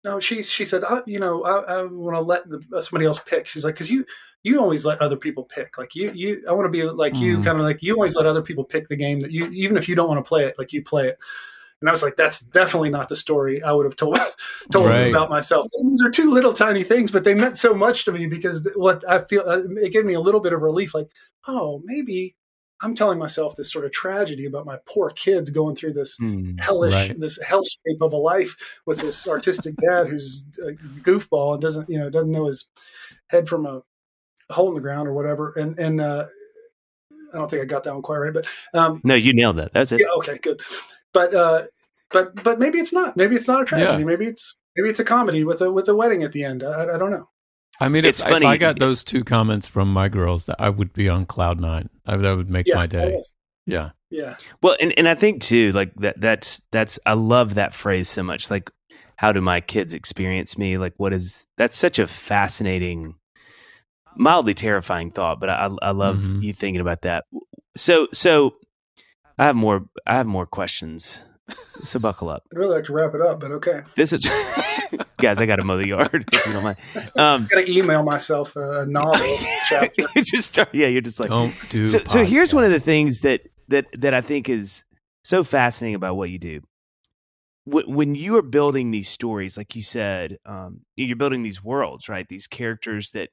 [0.04, 3.06] No, she she said, I, you know, I, I want to let the, uh, somebody
[3.06, 3.46] else pick.
[3.48, 4.06] She's like, because you
[4.44, 5.78] you always let other people pick.
[5.78, 7.44] Like you you, I want to be like you, mm.
[7.44, 9.88] kind of like you always let other people pick the game that you even if
[9.88, 11.18] you don't want to play it, like you play it.
[11.84, 14.17] And I was like, that's definitely not the story I would have told
[14.72, 15.10] told right.
[15.10, 15.67] about myself.
[15.74, 18.65] And these are two little tiny things, but they meant so much to me because
[18.76, 20.96] what I feel uh, it gave me a little bit of relief.
[20.96, 21.10] Like,
[21.46, 22.38] oh, maybe
[22.80, 26.58] I'm telling myself this sort of tragedy about my poor kids going through this mm,
[26.58, 27.19] hellish, right.
[27.19, 32.00] this hellscape of a life with this artistic dad who's a goofball and doesn't, you
[32.00, 32.65] know, doesn't know his
[33.28, 33.82] head from a
[34.50, 35.52] hole in the ground or whatever.
[35.58, 36.28] And and uh,
[37.34, 39.74] I don't think I got that one quite right, but um, no, you nailed that.
[39.74, 40.00] That's it.
[40.00, 40.62] Yeah, okay, good
[41.13, 41.63] but uh,
[42.12, 43.15] but but maybe it's not.
[43.15, 43.99] Maybe it's not a tragedy.
[43.99, 44.06] Yeah.
[44.06, 46.63] Maybe it's maybe it's a comedy with a with a wedding at the end.
[46.63, 47.30] I, I don't know.
[47.80, 48.45] I mean, it's if, funny.
[48.45, 51.60] If I got those two comments from my girls, that I would be on cloud
[51.60, 51.89] nine.
[52.06, 53.21] I, that would make yeah, my day.
[53.65, 54.38] Yeah, yeah.
[54.62, 56.19] Well, and and I think too, like that.
[56.19, 56.99] That's that's.
[57.06, 58.52] I love that phrase so much.
[58.52, 58.69] Like,
[59.15, 60.78] how do my kids experience me?
[60.78, 61.47] Like, what is?
[61.58, 63.15] That's such a fascinating,
[64.15, 65.39] mildly terrifying thought.
[65.39, 66.41] But I I love mm-hmm.
[66.41, 67.26] you thinking about that.
[67.76, 68.56] So so
[69.38, 69.86] I have more.
[70.06, 71.22] I have more questions
[71.84, 72.43] So buckle up.
[72.52, 73.82] I'd really like to wrap it up, but okay.
[73.96, 74.26] This is
[75.19, 75.39] guys.
[75.39, 76.78] I got to mow the yard if you don't mind.
[77.17, 79.19] Um, I got to email myself a novel
[79.67, 80.04] chapter.
[80.15, 81.88] you just start, yeah, you're just like Don't do.
[81.88, 84.84] so, so here's one of the things that that that I think is
[85.24, 86.62] so fascinating about what you do.
[87.65, 92.08] Wh- When you are building these stories, like you said, um, you're building these worlds,
[92.10, 92.28] right?
[92.28, 93.30] These characters that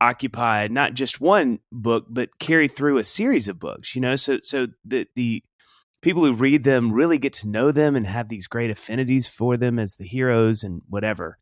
[0.00, 3.94] occupy not just one book, but carry through a series of books.
[3.94, 5.42] You know, so so the the
[6.00, 9.56] people who read them really get to know them and have these great affinities for
[9.56, 11.38] them as the heroes and whatever.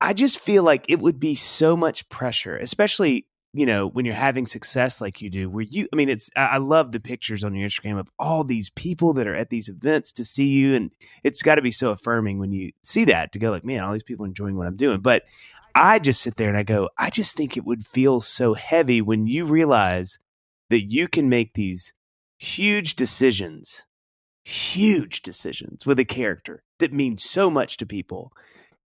[0.00, 4.14] I just feel like it would be so much pressure, especially you know when you're
[4.14, 5.48] having success like you do.
[5.48, 8.70] Where you, I mean, it's I love the pictures on your Instagram of all these
[8.70, 10.90] people that are at these events to see you, and
[11.22, 13.92] it's got to be so affirming when you see that to go like, man, all
[13.92, 15.00] these people enjoying what I'm doing.
[15.00, 15.22] But
[15.74, 19.00] I just sit there and I go, I just think it would feel so heavy
[19.00, 20.18] when you realize
[20.70, 21.92] that you can make these
[22.38, 23.84] huge decisions,
[24.44, 28.32] huge decisions with a character that means so much to people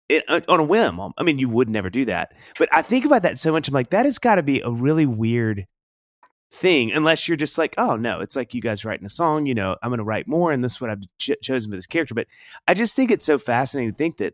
[0.09, 0.99] it, uh, on a whim.
[1.17, 2.33] I mean, you would never do that.
[2.57, 3.67] But I think about that so much.
[3.67, 5.67] I'm like, that has got to be a really weird
[6.51, 9.55] thing, unless you're just like, oh, no, it's like you guys writing a song, you
[9.55, 11.87] know, I'm going to write more, and this is what I've ch- chosen for this
[11.87, 12.13] character.
[12.13, 12.27] But
[12.67, 14.33] I just think it's so fascinating to think that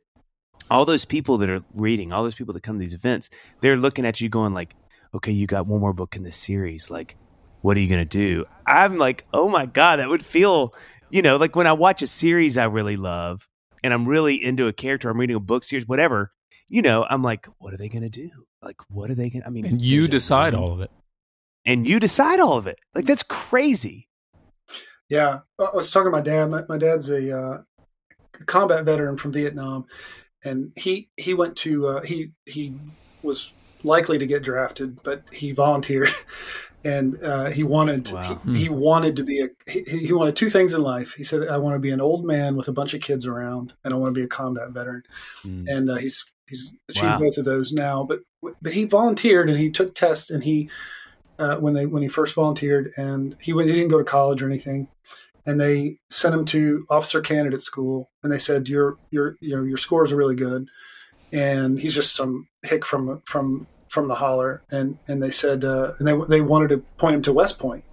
[0.69, 3.29] all those people that are reading, all those people that come to these events,
[3.61, 4.75] they're looking at you going, like,
[5.13, 6.89] okay, you got one more book in this series.
[6.89, 7.15] Like,
[7.61, 8.45] what are you going to do?
[8.65, 10.73] I'm like, oh my God, that would feel,
[11.09, 13.47] you know, like when I watch a series I really love
[13.83, 16.31] and I'm really into a character, I'm reading a book series, whatever,
[16.67, 18.29] you know, I'm like, what are they going to do?
[18.61, 20.91] Like, what are they going to, I mean, and you decide all of it.
[21.65, 22.79] And you decide all of it.
[22.95, 24.07] Like, that's crazy.
[25.09, 26.49] Yeah, I was talking to my dad.
[26.49, 27.61] My, my dad's a uh,
[28.45, 29.85] combat veteran from Vietnam,
[30.43, 32.73] and he he went to uh, he he
[33.23, 33.51] was
[33.83, 36.09] likely to get drafted, but he volunteered,
[36.83, 38.39] and uh, he wanted Wow.
[38.45, 41.13] he, he wanted to be a he, he wanted two things in life.
[41.15, 43.73] He said, "I want to be an old man with a bunch of kids around,
[43.83, 45.03] and I want to be a combat veteran."
[45.43, 45.65] Mm.
[45.69, 47.19] and uh, he's he's achieved Wow.
[47.19, 48.03] both of those now.
[48.03, 48.19] But
[48.61, 50.69] but he volunteered and he took tests and he
[51.39, 54.41] uh, when they when he first volunteered and he went he didn't go to college
[54.41, 54.87] or anything,
[55.47, 59.63] and they sent him to officer candidate school and they said your your you know
[59.63, 60.67] your scores are really good,
[61.31, 64.61] and he's just some hick from from from the holler.
[64.69, 67.85] And and they said uh, and they they wanted to point him to West Point,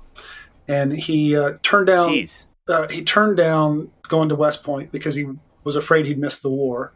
[0.69, 2.27] and he uh, turned down
[2.69, 5.27] uh, he turned down going to West Point because he
[5.63, 6.93] was afraid he'd miss the war,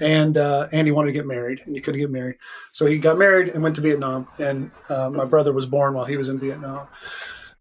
[0.00, 2.36] and uh, and he wanted to get married, and he couldn't get married,
[2.72, 4.26] so he got married and went to Vietnam.
[4.38, 6.88] And uh, my brother was born while he was in Vietnam,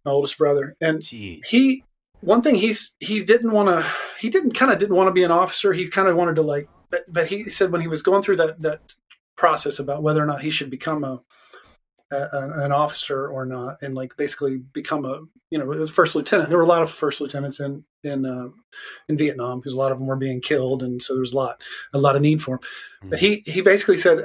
[0.03, 1.45] my oldest brother, and Jeez.
[1.45, 1.83] he
[2.25, 3.85] one thing he's he didn't want to
[4.19, 5.73] he didn't kind of didn't want to be an officer.
[5.73, 8.37] He kind of wanted to like, but but he said when he was going through
[8.37, 8.95] that that
[9.37, 11.21] process about whether or not he should become a
[12.11, 16.49] a, an officer or not, and like basically become a you know first lieutenant.
[16.49, 18.49] There were a lot of first lieutenants in in uh,
[19.09, 21.37] in Vietnam because a lot of them were being killed, and so there was a
[21.37, 21.61] lot
[21.93, 22.59] a lot of need for him.
[23.09, 24.23] But he he basically said,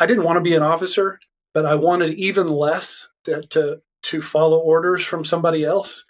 [0.00, 1.18] I didn't want to be an officer,
[1.54, 6.04] but I wanted even less to to, to follow orders from somebody else.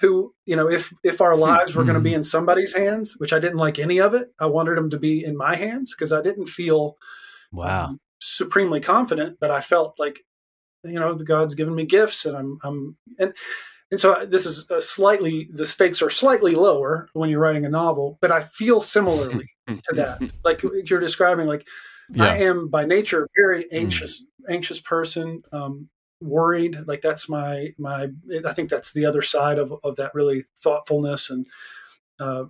[0.00, 3.32] Who you know, if if our lives were going to be in somebody's hands, which
[3.32, 6.12] I didn't like any of it, I wanted them to be in my hands because
[6.12, 6.96] I didn't feel
[7.52, 7.86] Wow.
[7.86, 10.20] um, supremely confident, but I felt like,
[10.84, 13.32] you know, the God's given me gifts, and I'm, I'm, and
[13.90, 17.70] and so this is a slightly the stakes are slightly lower when you're writing a
[17.70, 20.20] novel, but I feel similarly to that.
[20.44, 21.66] Like you're describing, like
[22.18, 25.42] I am by nature a very anxious, anxious person.
[25.52, 25.88] Um,
[26.22, 28.08] worried like that's my my
[28.46, 31.46] i think that's the other side of, of that really thoughtfulness and
[32.18, 32.44] uh,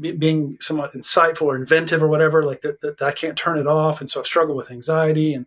[0.00, 3.66] be- being somewhat insightful or inventive or whatever, like that, that, I can't turn it
[3.66, 4.00] off.
[4.00, 5.44] And so I struggle with anxiety and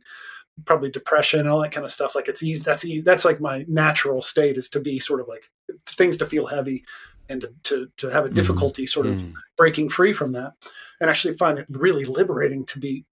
[0.65, 2.13] probably depression and all that kind of stuff.
[2.13, 2.62] Like it's easy.
[2.62, 3.01] That's easy.
[3.01, 5.49] That's like my natural state is to be sort of like
[5.88, 6.83] things to feel heavy
[7.29, 8.36] and to, to, to have a Mhm.
[8.36, 9.33] difficulty sort of Mm.
[9.57, 10.53] breaking free from that
[11.01, 13.05] and actually find it really liberating to be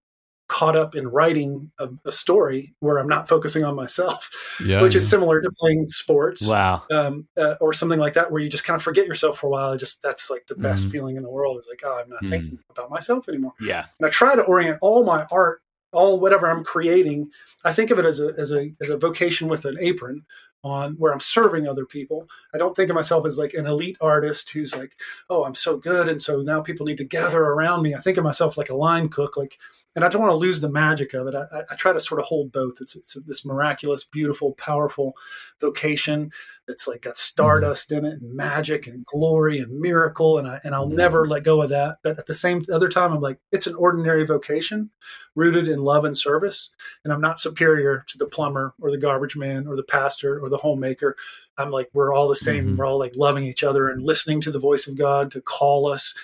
[0.52, 4.30] caught up in writing a, a story where I'm not focusing on myself,
[4.64, 4.82] Yeah.
[4.82, 6.82] which is similar to playing sports Wow.
[6.90, 9.50] um, uh, or something like that, where you just kind of forget yourself for a
[9.50, 9.72] while.
[9.72, 10.92] I just that's like the best Mhm.
[10.92, 11.58] feeling in the world.
[11.58, 12.30] Is like, oh, I'm not Mhm.
[12.30, 13.54] thinking about myself anymore.
[13.60, 13.86] Yeah.
[13.98, 15.62] And I try to orient all my art,
[15.92, 17.30] all whatever I'm creating.
[17.64, 20.24] I think of it as a as a as a vocation with an apron
[20.64, 22.28] on where I'm serving other people.
[22.54, 24.92] I don't think of myself as like an elite artist who's like,
[25.28, 27.96] oh, I'm so good, and so now people need to gather around me.
[27.96, 29.58] I think of myself like a line cook, like.
[29.94, 31.34] And I don't want to lose the magic of it.
[31.34, 32.80] I, I, try to sort of hold both.
[32.80, 35.14] It's, it's this miraculous, beautiful, powerful
[35.60, 36.30] vocation
[36.66, 40.74] that's like got stardust in it and magic and glory and miracle and I and
[40.74, 41.98] I'll never let go of that.
[42.02, 44.90] But at the same other time I'm like it's an ordinary vocation
[45.34, 46.70] rooted in love and service
[47.04, 50.48] and I'm not superior to the plumber or the garbage man or the pastor or
[50.48, 51.16] the homemaker.
[51.58, 52.70] I'm like we're all the same.
[52.70, 52.76] Mhm.
[52.76, 55.88] We're all like loving each other and listening to the voice of God to call
[55.88, 56.14] us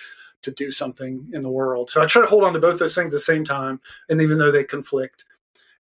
[0.43, 1.89] to do something in the world.
[1.89, 4.21] So I try to hold on to both those things at the same time and
[4.21, 5.25] even though they conflict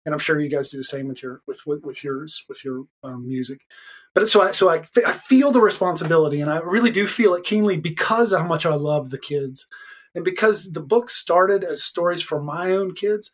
[0.08, 2.64] and I'm sure you guys do the same with your with with, with yours with
[2.64, 3.66] your um, music.
[4.14, 7.44] But so I so I, I feel the responsibility, and I really do feel it
[7.44, 9.66] keenly because of how much I love the kids,
[10.14, 13.32] and because the book started as stories for my own kids.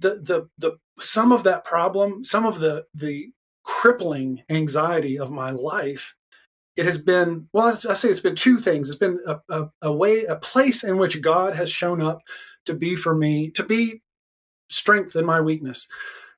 [0.00, 3.30] The the the some of that problem, some of the the
[3.62, 6.14] crippling anxiety of my life,
[6.76, 7.68] it has been well.
[7.68, 8.88] I say it's been two things.
[8.88, 12.20] It's been a, a, a way, a place in which God has shown up
[12.66, 14.02] to be for me, to be
[14.68, 15.86] strength in my weakness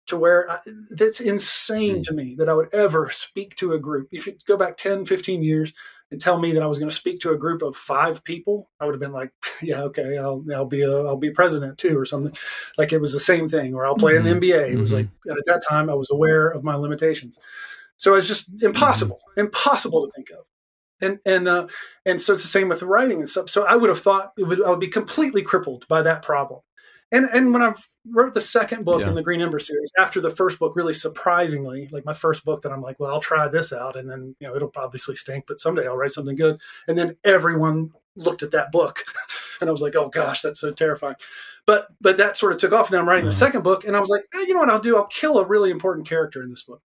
[0.09, 0.59] to where I,
[0.91, 4.09] that's insane to me that I would ever speak to a group.
[4.11, 5.73] If you go back 10, 15 years
[6.11, 8.71] and tell me that I was going to speak to a group of five people,
[8.81, 9.31] I would have been like,
[9.63, 12.33] yeah, okay, I'll, I'll be a, I'll be president too, or something
[12.79, 14.73] like it was the same thing, or I'll play in the NBA.
[14.73, 14.95] It was Mhm.
[14.95, 17.39] like, at that time I was aware of my limitations.
[17.99, 20.47] So it's just impossible, impossible to think of.
[21.01, 21.67] And, and, uh,
[22.07, 23.51] and so it's the same with the writing and stuff.
[23.51, 26.61] So I would have thought it would, I would be completely crippled by that problem.
[27.11, 27.73] And and when I
[28.11, 29.09] wrote the second book Yeah.
[29.09, 32.61] in the Green Ember series, after the first book, really surprisingly, like my first book,
[32.63, 35.45] that I'm like, well, I'll try this out, and then you know it'll obviously stink,
[35.49, 36.61] but someday I'll write something good.
[36.87, 39.05] And then everyone looked at that book,
[39.63, 41.17] and I was like, oh gosh, that's so terrifying.
[41.65, 42.91] But but that sort of took off.
[42.91, 43.39] Now I'm writing the Uh-huh.
[43.47, 44.97] second book, and I was like, eh, you know what I'll do?
[44.99, 46.83] I'll kill a really important character in this book.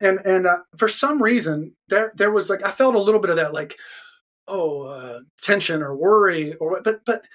[0.00, 3.30] And and uh, for some reason, there there was like I felt a little bit
[3.30, 3.76] of that like,
[4.48, 7.26] oh, uh, tension or worry or what, but but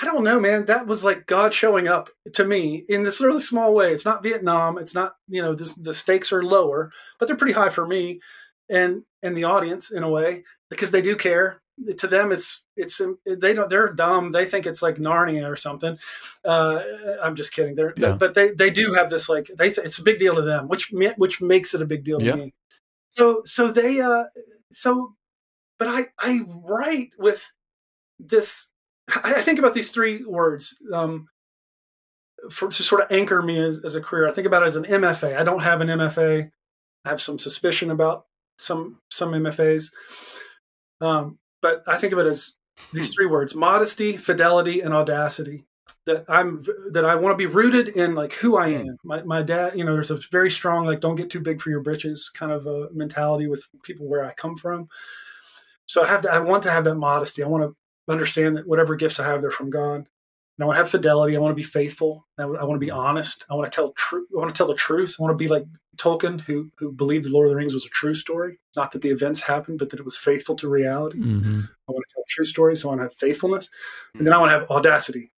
[0.00, 0.66] I don't know, man.
[0.66, 3.92] That was like God showing up to me in this really small way.
[3.92, 4.78] It's not Vietnam.
[4.78, 8.20] It's not, you know, this, the stakes are lower, but they're pretty high for me
[8.70, 11.60] and and the audience in a way because they do care.
[11.98, 14.32] To them, it's it's they don't they're dumb.
[14.32, 15.98] They think it's like Narnia or something.
[16.44, 16.82] Uh,
[17.22, 17.74] I'm just kidding.
[17.74, 18.12] They're Yeah.
[18.12, 20.92] but they they do have this like they it's a big deal to them, which
[21.16, 22.34] which makes it a big deal to Yeah.
[22.34, 22.54] me.
[23.10, 24.24] So so they uh
[24.70, 25.14] so
[25.78, 27.50] but I I write with
[28.18, 28.68] this
[29.08, 31.28] I I think about these three words um,
[32.50, 34.28] for to sort of anchor me as, as a career.
[34.28, 35.36] I think about it as an MFA.
[35.36, 36.50] I don't have an MFA.
[37.04, 38.26] I have some suspicion about
[38.58, 39.90] some some MFAs,
[41.00, 42.54] um, but I think of it as
[42.92, 43.12] these hmm.
[43.12, 45.64] three words: modesty, fidelity, and audacity.
[46.06, 48.88] That I'm that I want to be rooted in like who I hmm.
[48.88, 48.96] am.
[49.04, 51.70] My my dad, you know, there's a very strong like don't get too big for
[51.70, 54.88] your britches kind of a mentality with people where I come from.
[55.86, 57.42] So I have to, I want to have that modesty.
[57.42, 60.06] I want to understand that whatever gifts I have, they're from God.
[60.60, 61.34] And I want to have fidelity.
[61.34, 62.26] I want to be faithful.
[62.38, 63.46] I, I want to be honest.
[63.48, 64.28] I want to tell truth.
[64.36, 65.16] I want to tell the truth.
[65.18, 65.64] I want to be like
[65.96, 69.00] Tolkien, who who believed the Lord of the Rings was a true story, not that
[69.00, 71.18] the events happened, but that it was faithful to reality.
[71.18, 71.66] Mhm.
[71.88, 72.84] I want to tell true stories.
[72.84, 73.70] I want to have faithfulness,
[74.14, 75.32] and then I want to have audacity,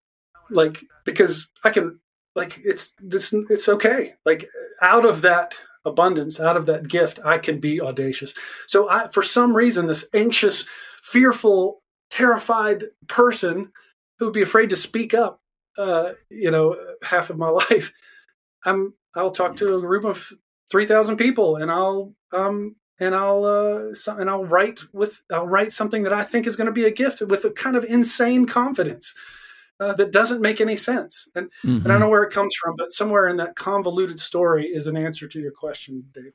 [0.50, 2.00] like because I can,
[2.34, 4.14] like it's it's it's okay.
[4.26, 4.48] Like
[4.80, 5.54] out of that
[5.84, 8.34] abundance, out of that gift, I can be audacious.
[8.66, 10.64] So I, for some reason, this anxious,
[11.00, 11.80] fearful,
[12.10, 13.70] terrified person
[14.22, 15.40] who would be afraid to speak up,
[15.76, 17.92] uh, you know, half of my life,
[18.64, 20.32] I'm I'll talk to a group of
[20.70, 25.48] three thousand people, and I'll um and I'll uh so, and I'll write with I'll
[25.48, 27.82] write something that I think is going to be a gift with a kind of
[27.84, 29.12] insane confidence.
[29.80, 31.82] Uh, that doesn't make any sense, and Mhm.
[31.82, 34.86] and I don't know where it comes from, but somewhere in that convoluted story is
[34.86, 36.34] an answer to your question, Dave.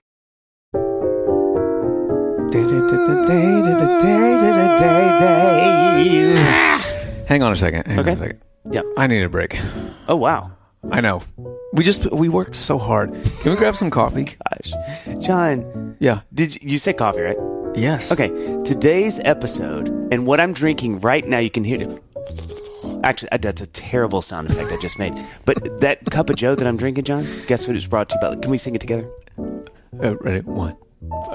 [7.28, 7.86] Hang on a second.
[7.86, 8.10] Hang Okay.
[8.12, 8.40] on a second.
[8.72, 8.82] Yeah.
[8.98, 9.60] I need a break.
[10.08, 10.52] Oh wow,
[10.92, 11.22] I know.
[11.74, 13.12] We just we worked so hard.
[13.42, 14.24] Can we grab some coffee?
[14.26, 14.74] gosh,
[15.20, 16.22] John, Yeah.
[16.34, 17.38] did you, you say coffee right?
[17.76, 18.12] Yes.
[18.12, 18.30] Okay,
[18.64, 22.04] today's episode and what I'm drinking right now, you can hear it.
[23.04, 25.14] Actually, that's a terrible sound effect I just made.
[25.46, 28.22] But that cup of Joe that I'm drinking, John, guess what it's brought to you
[28.22, 28.36] by?
[28.42, 29.08] Can we sing it together?
[30.04, 30.42] Uh, ready?
[30.42, 30.76] One,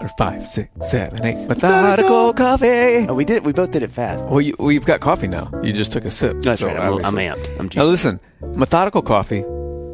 [0.01, 1.47] f- five, six, seven, eight.
[1.49, 3.07] Methodical coffee.
[3.09, 3.45] Oh, we did.
[3.45, 4.29] We both did it fast.
[4.29, 5.51] Well, you, we've got coffee now.
[5.63, 6.43] You just took a sip.
[6.43, 6.77] That's so right.
[6.79, 7.59] I'm, I'm amped.
[7.61, 9.45] I'm Now listen, Methodical Coffee,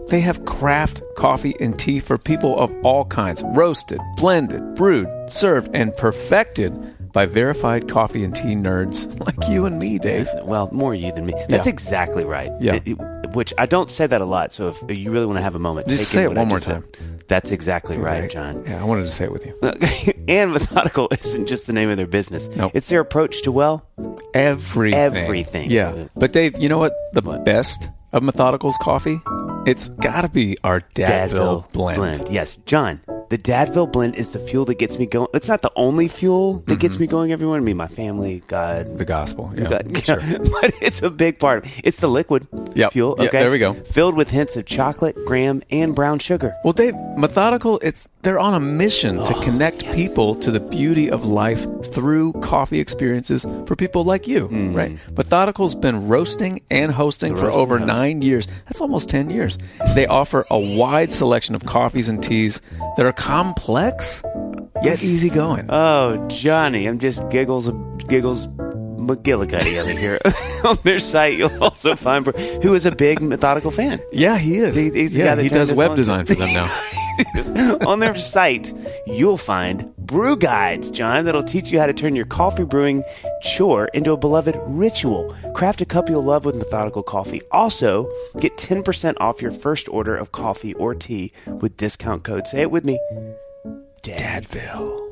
[0.08, 5.70] they have craft coffee and tea for people of all kinds, roasted, blended, brewed, served,
[5.74, 6.72] and perfected
[7.12, 10.28] by verified coffee and tea nerds like you and me, Dave.
[10.44, 11.32] Well, more you than me.
[11.48, 11.72] That's Yeah.
[11.72, 12.50] exactly right.
[12.60, 12.74] Yeah.
[12.76, 12.98] It- it-
[13.34, 14.54] which I don't say that a lot.
[14.54, 16.48] So if you really want to have a moment, Just take say in it one
[16.48, 16.84] more time.
[16.98, 17.17] said.
[17.28, 18.64] That's exactly right, John.
[18.64, 19.54] Yeah, I wanted to say it with you.
[20.28, 22.48] and methodical isn't just the name of their business.
[22.48, 22.72] Nope.
[22.74, 23.86] It's their approach to well.
[24.34, 24.98] Everything.
[24.98, 25.70] Everything.
[25.70, 26.08] Yeah.
[26.16, 26.94] But Dave, you know what?
[27.12, 27.44] The What?
[27.44, 29.20] best of Methodical's coffee?
[29.66, 32.28] It's got to be our Dadville, blend.
[32.30, 33.00] Yes, John.
[33.28, 35.28] The Dadville blend is the fuel that gets me going.
[35.34, 37.10] It's not the only fuel that gets me mm-hmm.
[37.10, 37.60] going, everyone.
[37.60, 39.52] I mean, my family, God, The gospel.
[39.54, 40.16] Yeah, God, sure.
[40.60, 41.64] but it's a big part.
[41.66, 41.80] of it.
[41.84, 42.92] It's the liquid Yep.
[42.92, 43.12] fuel.
[43.18, 43.74] Okay, there we go.
[43.74, 46.56] Filled with hints of chocolate, graham, and brown sugar.
[46.64, 51.10] Well, Dave, Methodical, it's they're on a mission to oh, connect people to the beauty
[51.10, 54.74] of life through coffee experiences for people like you, mm.
[54.74, 54.98] right?
[55.16, 57.86] Methodical's been roasting and hosting for over host.
[57.86, 58.46] nine years.
[58.64, 59.58] That's almost 10 years.
[59.94, 62.60] They offer a wide selection of coffees and teas
[62.96, 64.22] that are complex
[64.82, 65.66] yet easygoing.
[65.68, 67.68] Oh, Johnny, I'm just giggles,
[68.06, 70.18] giggles, McGillicuddy over here.
[70.64, 72.24] On their site, you'll also find
[72.62, 74.00] who is a big methodical fan.
[74.12, 74.76] yeah, he is.
[74.76, 76.70] He- he's the yeah, guy that he does web design for them now.
[77.86, 78.72] On their site,
[79.06, 83.04] you'll find brew guides, John, that'll teach you how to turn your coffee brewing
[83.42, 85.34] chore into a beloved ritual.
[85.54, 87.40] Craft a cup you'll love with methodical coffee.
[87.52, 88.10] Also,
[88.40, 92.46] get 10% off your first order of coffee or tea with discount code.
[92.46, 92.98] Say it with me.
[94.02, 95.08] Dadville.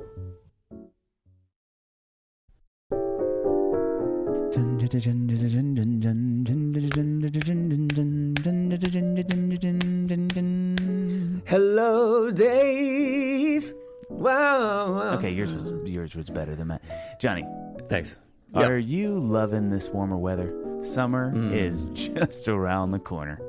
[11.47, 13.73] Hello, Dave.
[14.09, 15.13] Wow.
[15.19, 16.81] Okay, yours was yours was better than mine.
[17.21, 17.45] Johnny,
[17.89, 18.19] Thanks.
[18.55, 20.53] are you loving this warmer weather?
[20.83, 21.55] Summer Mm.
[21.55, 23.41] is just around the corner.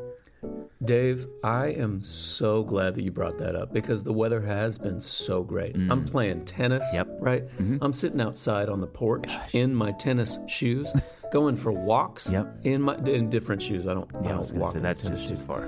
[0.84, 5.02] Dave, I am so glad that you brought that up because the weather has been
[5.02, 5.76] so great.
[5.76, 7.08] I'm playing tennis, Yep.
[7.20, 7.44] right?
[7.82, 10.88] I'm sitting outside on the porch in my tennis shoes,
[11.32, 12.60] going for walks Yep.
[12.64, 13.88] in my in different shoes.
[13.88, 14.10] I don't.
[14.16, 15.46] I Yeah, I don't was gonna walk say in that's tennis just too shoes.
[15.48, 15.68] far.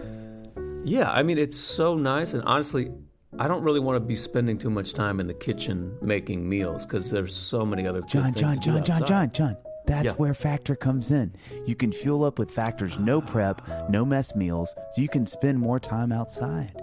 [0.84, 2.92] Yeah, I mean it's so nice, and honestly,
[3.38, 6.86] I don't really want to be spending too much time in the kitchen making meals
[6.86, 9.08] because there's so many other John, things John, to do John, John.
[9.08, 9.58] John, John.
[9.86, 10.12] That's Yeah.
[10.14, 11.34] where Factor comes in.
[11.66, 15.60] You can fuel up with Factor's no prep, no mess meals, so you can spend
[15.60, 16.82] more time outside.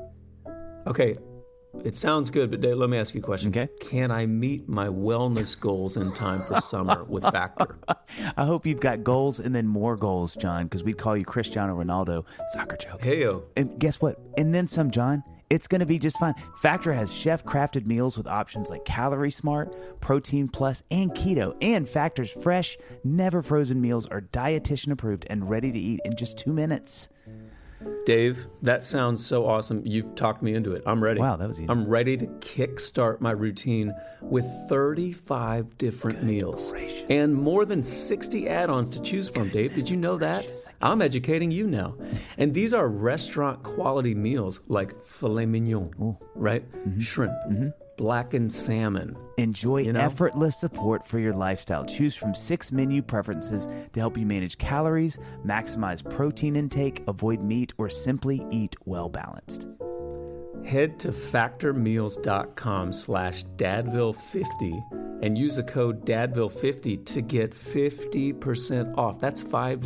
[0.86, 1.16] Okay,
[1.84, 3.50] it sounds good, but Dave, let me ask you a question.
[3.50, 3.68] Okay.
[3.80, 7.76] Can I meet my wellness goals in time for summer with Factor?
[8.36, 11.76] I hope you've got goals and then more goals, John, because we'd call you Cristiano
[11.76, 12.24] Ronaldo.
[12.52, 13.02] Soccer joke.
[13.02, 13.42] Heyo.
[13.56, 14.18] And guess what?
[14.36, 15.22] And then some, John.
[15.48, 16.34] It's going to be just fine.
[16.60, 21.56] Factor has chef crafted meals with options like Calorie Smart, Protein Plus, and Keto.
[21.60, 26.36] And Factor's fresh, never frozen meals are dietitian approved and ready to eat in just
[26.36, 27.08] two minutes.
[28.04, 29.82] Dave, that sounds so awesome.
[29.84, 30.82] You've talked me into it.
[30.86, 31.20] I'm ready.
[31.20, 31.68] Wow, that was easy.
[31.68, 36.72] I'm ready to kickstart my routine with 35 different meals
[37.08, 39.74] and more than 60 add ons to choose from, Dave.
[39.74, 40.46] Did you know that?
[40.82, 41.94] I'm educating you now.
[42.38, 46.64] And these are restaurant quality meals like filet mignon, right?
[46.72, 47.00] Mm-hmm.
[47.00, 47.32] Shrimp,
[47.96, 49.16] blackened salmon.
[49.38, 50.00] Enjoy You know?
[50.00, 51.84] effortless support for your lifestyle.
[51.84, 57.72] Choose from six menu preferences to help you manage calories, maximize protein intake, avoid meat,
[57.78, 59.66] or simply eat well balanced.
[60.64, 69.20] Head to factormeals.com slash dadville50 and use the code dadville50 to get 50% off.
[69.20, 69.78] That's 50,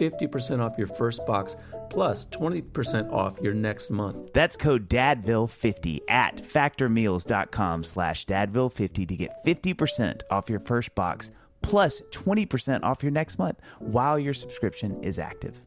[0.00, 1.56] 50% off your first box
[1.90, 4.32] plus 20% off your next month.
[4.32, 11.30] That's code DADVILLE50 at factormeals.com slash DADVILLE50 to get 50% off your first box
[11.62, 15.60] plus 20% off your next month while your subscription is active.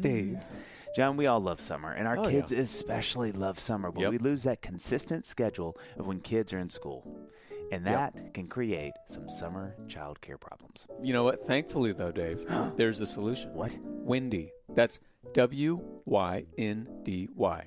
[0.00, 0.38] Dave.
[0.96, 2.60] John, we all love summer, and our Oh, kids yeah.
[2.60, 4.10] especially love summer, but Yep.
[4.12, 7.04] we lose that consistent schedule of when kids are in school.
[7.74, 10.86] And that can create some summer childcare problems.
[11.02, 11.44] You know what?
[11.44, 12.46] Thankfully, though, Dave,
[12.76, 13.52] there's a solution.
[13.52, 13.72] What?
[14.06, 14.50] Wyndy.
[14.74, 15.00] That's
[15.32, 17.64] W Y N D Y.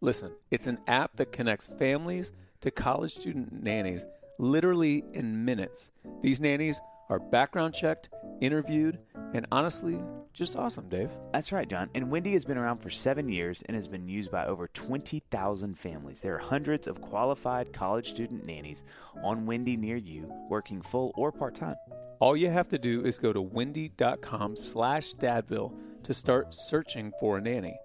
[0.00, 4.06] Listen, it's an app that connects families to college student nannies
[4.38, 5.90] literally in minutes.
[6.22, 8.98] These nannies are background checked, interviewed,
[9.34, 9.98] and honestly,
[10.32, 11.10] just awesome, Dave.
[11.32, 11.90] That's right, John.
[11.94, 15.76] And Wyndy has been around for seven years and has been used by over 20,000
[15.78, 16.20] families.
[16.20, 18.82] There are hundreds of qualified college student nannies
[19.22, 21.74] on Wyndy near you, working full or part time.
[22.20, 25.72] All you have to do is go to wyndy.com slash dadville
[26.04, 27.76] to start searching for a nanny.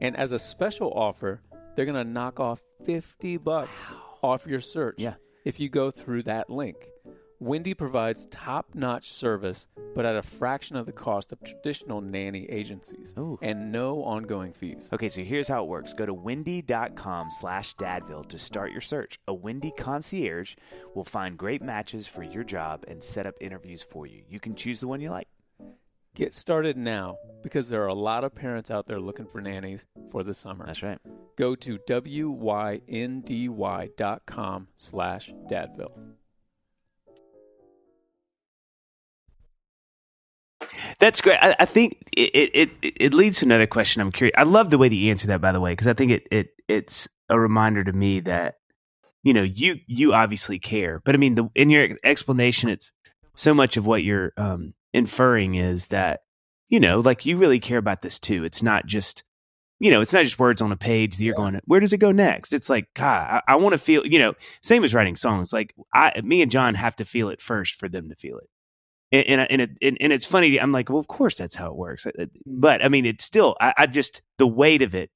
[0.00, 1.40] And as a special offer,
[1.74, 5.14] they're going to knock off 50 bucks off your search Yeah.
[5.44, 6.76] if you go through that link.
[7.44, 13.12] Wyndy provides top-notch service, but at a fraction of the cost of traditional nanny agencies,
[13.18, 13.38] Ooh.
[13.42, 14.88] and no ongoing fees.
[14.94, 15.92] Okay, so here's how it works.
[15.92, 19.18] Go to wyndy.com slash dadville to start your search.
[19.28, 20.56] A Wyndy concierge
[20.94, 24.22] will find great matches for your job and set up interviews for you.
[24.26, 25.28] You can choose the one you like.
[26.14, 29.84] Get started now because there are a lot of parents out there looking for nannies
[30.10, 30.64] for the summer.
[30.64, 30.98] That's right.
[31.36, 33.28] Go to wyndy.com
[34.76, 36.14] slash dadville.
[40.98, 41.38] That's great.
[41.40, 44.00] I, I think it, it it leads to another question.
[44.02, 44.34] I'm curious.
[44.36, 46.26] I love the way that you answer that, by the way, because I think it
[46.30, 48.56] it it's a reminder to me that
[49.22, 52.92] you know you you obviously care, but I mean, the, in your explanation, it's
[53.34, 56.20] so much of what you're um, inferring is that
[56.68, 58.44] you know, like you really care about this too.
[58.44, 59.22] It's not just
[59.80, 61.98] you know, it's not just words on a page that you're going, where does it
[61.98, 62.52] go next?
[62.52, 65.52] It's like, God, I, I want to feel, you know, same as writing songs.
[65.52, 68.48] Like I, me and John have to feel it first for them to feel it
[69.12, 70.58] and and and, it, and, it's funny.
[70.60, 72.06] I'm like, well, of course that's how it works.
[72.06, 73.56] Uh, uh, but I mean, it's still.
[73.60, 75.10] I, I, just the weight of it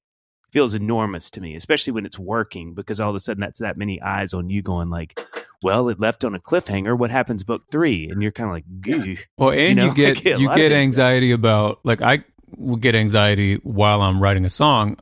[0.51, 3.77] feels enormous to me, especially when it's working, because all of a sudden that's that
[3.77, 5.19] many eyes on you going like,
[5.61, 6.97] well, it left on a cliffhanger.
[6.97, 8.09] What happens book three?
[8.09, 9.17] And you're kind of like, goo.
[9.37, 12.23] Well, and you, know, you get, get you get anxiety about like I
[12.55, 14.97] will get anxiety while I'm writing a song.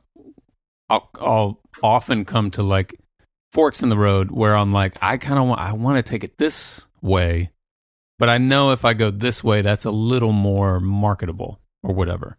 [0.90, 2.94] I'll, I'll often come to like
[3.52, 6.24] forks in the road where I'm like, I kind of want I want to take
[6.24, 7.50] it this way
[8.18, 12.38] but I know if I go this way, that's a little more marketable or whatever.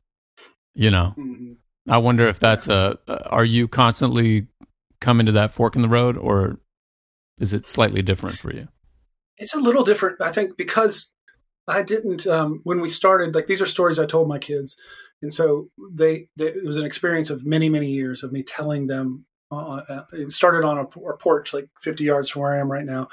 [0.75, 1.53] You know, mm-hmm.
[1.89, 2.97] I wonder if that's a.
[3.07, 4.47] Are you constantly
[5.01, 6.59] coming to that fork in the road, or
[7.39, 8.67] is it slightly different for you?
[9.37, 11.11] It's a little different, I think, because
[11.67, 13.33] I didn't um, when we started.
[13.33, 14.75] Like these are stories I told my kids,
[15.21, 18.87] and so they, they it was an experience of many many years of me telling
[18.87, 19.25] them.
[19.51, 22.71] Uh, uh, it started on a, a porch like 50 yards from where I am
[22.71, 23.07] right now,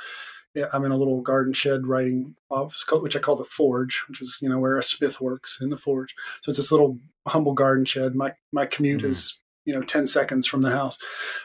[0.73, 4.39] I'm in a little garden shed writing office, which I call the forge, which is
[4.41, 6.15] you know where a smith works in the forge.
[6.43, 8.15] So it's this little humble garden shed.
[8.15, 9.11] My my commute mm-hmm.
[9.11, 10.97] is you know 10 seconds from the house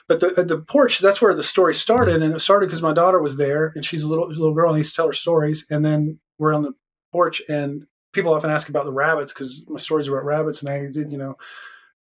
[0.08, 2.24] but the the porch that's where the story started mm-hmm.
[2.24, 4.78] and it started because my daughter was there and she's a little little girl and
[4.78, 6.74] needs to tell her stories and then we're on the
[7.12, 10.70] porch and people often ask about the rabbits because my stories are about rabbits and
[10.70, 11.36] i did you know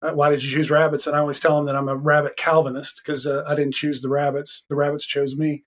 [0.01, 3.01] why did you choose rabbits and i always tell them that i'm a rabbit calvinist
[3.05, 5.65] because uh, i didn't choose the rabbits the rabbits chose me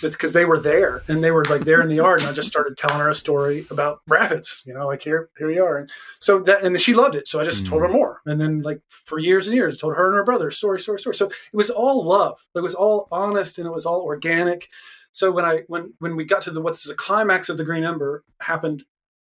[0.00, 2.48] because they were there and they were like there in the yard and I just
[2.48, 5.78] started telling her a story about rabbits, you know, like here, here we are.
[5.78, 5.90] And
[6.20, 7.28] so that, and she loved it.
[7.28, 7.68] So I just mm.
[7.68, 7.92] told her mm.
[7.92, 8.20] more.
[8.26, 11.14] And then like for years and years, told her and her brother story, story, story.
[11.14, 12.44] So it was all love.
[12.54, 14.68] It was all honest and it was all organic.
[15.12, 17.84] So when I, when, when we got to the, what's the climax of the green
[17.84, 18.84] ember happened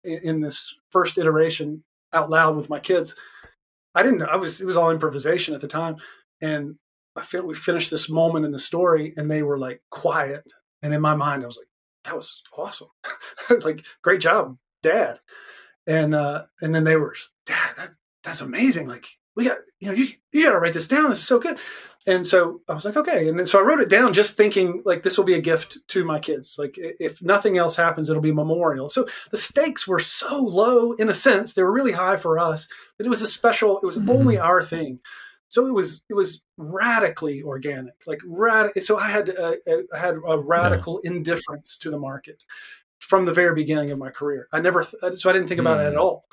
[0.03, 3.15] in, in this first iteration out loud with my kids,
[3.95, 4.25] I didn't know.
[4.25, 5.97] I was, it was all improvisation at the time.
[6.41, 6.75] And
[7.15, 10.43] I feel we finished this moment in the story and they were like quiet.
[10.81, 11.67] And in my mind, I was like,
[12.05, 12.87] that was awesome.
[13.63, 15.19] like, great job, dad.
[15.85, 17.15] And, uh, and then they were,
[17.45, 17.89] dad, that,
[18.23, 18.87] that's amazing.
[18.87, 21.09] Like, we got, you know, you, you got to write this down.
[21.09, 21.57] This is so good.
[22.09, 23.29] And so I was like, okay.
[23.29, 25.77] And then, so I wrote it down just thinking like, this will be a gift
[25.89, 26.55] to my kids.
[26.57, 28.89] Like if nothing else happens, it'll be memorial.
[28.89, 32.67] So the stakes were so low in a sense, they were really high for us,
[32.97, 34.09] but it was a special, it was mm-hmm.
[34.09, 34.99] only our thing
[35.49, 39.97] so it was it was radically organic like rad- so i had uh, uh, I
[39.97, 41.11] had a radical yeah.
[41.11, 42.43] indifference to the market
[42.99, 45.79] from the very beginning of my career i never th- so i didn't think about
[45.79, 45.85] mm.
[45.85, 45.99] it at hmm.
[45.99, 46.25] all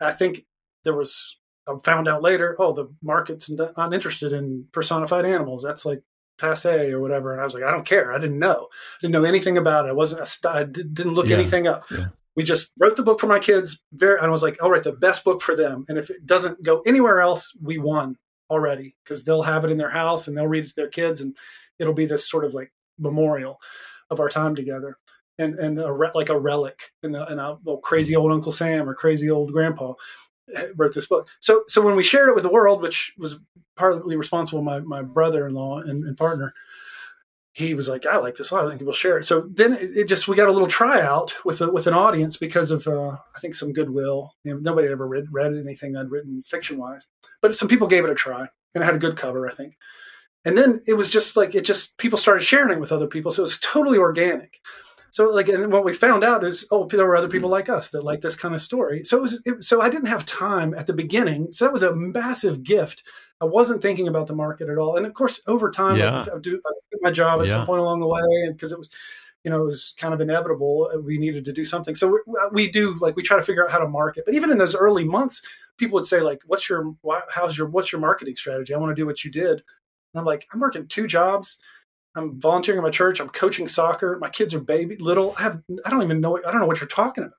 [0.00, 0.44] i think
[0.82, 1.36] there was
[1.68, 5.62] i found out later oh the market's not interested in personified animals.
[5.62, 6.02] That's like
[6.38, 7.32] passe or whatever.
[7.32, 8.12] And i was like i don't care.
[8.12, 8.68] I didn't know.
[8.70, 9.90] I didn't know anything about it.
[9.90, 11.36] I wasn't a st- i didn't look yeah.
[11.36, 11.84] anything up.
[11.90, 12.06] Yeah.
[12.36, 14.84] we just wrote the book for my kids very and i was like i'll write
[14.84, 15.84] the best book for them.
[15.88, 18.16] And if it doesn't go anywhere else we won
[18.50, 21.20] already because they'll have it in their house and they'll read it to their kids
[21.20, 21.36] and
[21.78, 23.60] it'll be this sort of like memorial
[24.10, 24.98] of our time together.
[25.38, 28.18] And and a re- like a relic and, and a well, crazy mm.
[28.18, 29.94] old Uncle Sam or crazy old Grandpa
[30.76, 31.28] wrote this book.
[31.40, 33.38] So so when we shared it with the world, which was
[33.76, 36.54] partly responsible my my brother-in-law and, and partner,
[37.54, 38.66] he was like, I like this a lot.
[38.66, 39.24] I think we'll share it.
[39.24, 42.36] So then it, it, just, we got a little tryout with a, with an audience
[42.36, 44.34] because of, uh, I think some goodwill.
[44.42, 47.06] You know, nobody ever read, read anything I'd written fiction wise,
[47.40, 48.40] but some people gave it a try
[48.74, 49.76] and it had a good cover, I think.
[50.44, 53.30] And then it was just like, it just, people started sharing it with other people.
[53.30, 54.58] So it was totally organic.
[55.14, 57.90] So like, and what we found out is, oh, there were other people like us
[57.90, 59.04] that like this kind of story.
[59.04, 61.52] So it was, it, so I didn't have time at the beginning.
[61.52, 63.04] So that was a massive gift
[63.40, 64.96] I wasn't thinking about the market at all.
[64.96, 66.24] And of course, over time, yeah.
[66.28, 67.52] I, I do I did my job at yeah.
[67.52, 68.90] some point along the way, because it was,
[69.44, 70.90] you know, it was kind of inevitable.
[70.92, 71.94] Uh, we needed to do something.
[71.94, 72.18] So we,
[72.50, 74.24] we do like we try to figure out how to market.
[74.24, 75.42] But even in those early months,
[75.76, 76.92] people would say like, "What's your
[77.32, 78.74] how's your what's your marketing strategy?
[78.74, 79.62] I want to do what you did."
[80.14, 81.58] And I'm like, I'm working two jobs.
[82.14, 83.20] I'm volunteering at my church.
[83.20, 84.18] I'm coaching soccer.
[84.20, 85.34] My kids are baby little.
[85.38, 87.36] I have I don't even know I don't know what you're talking about.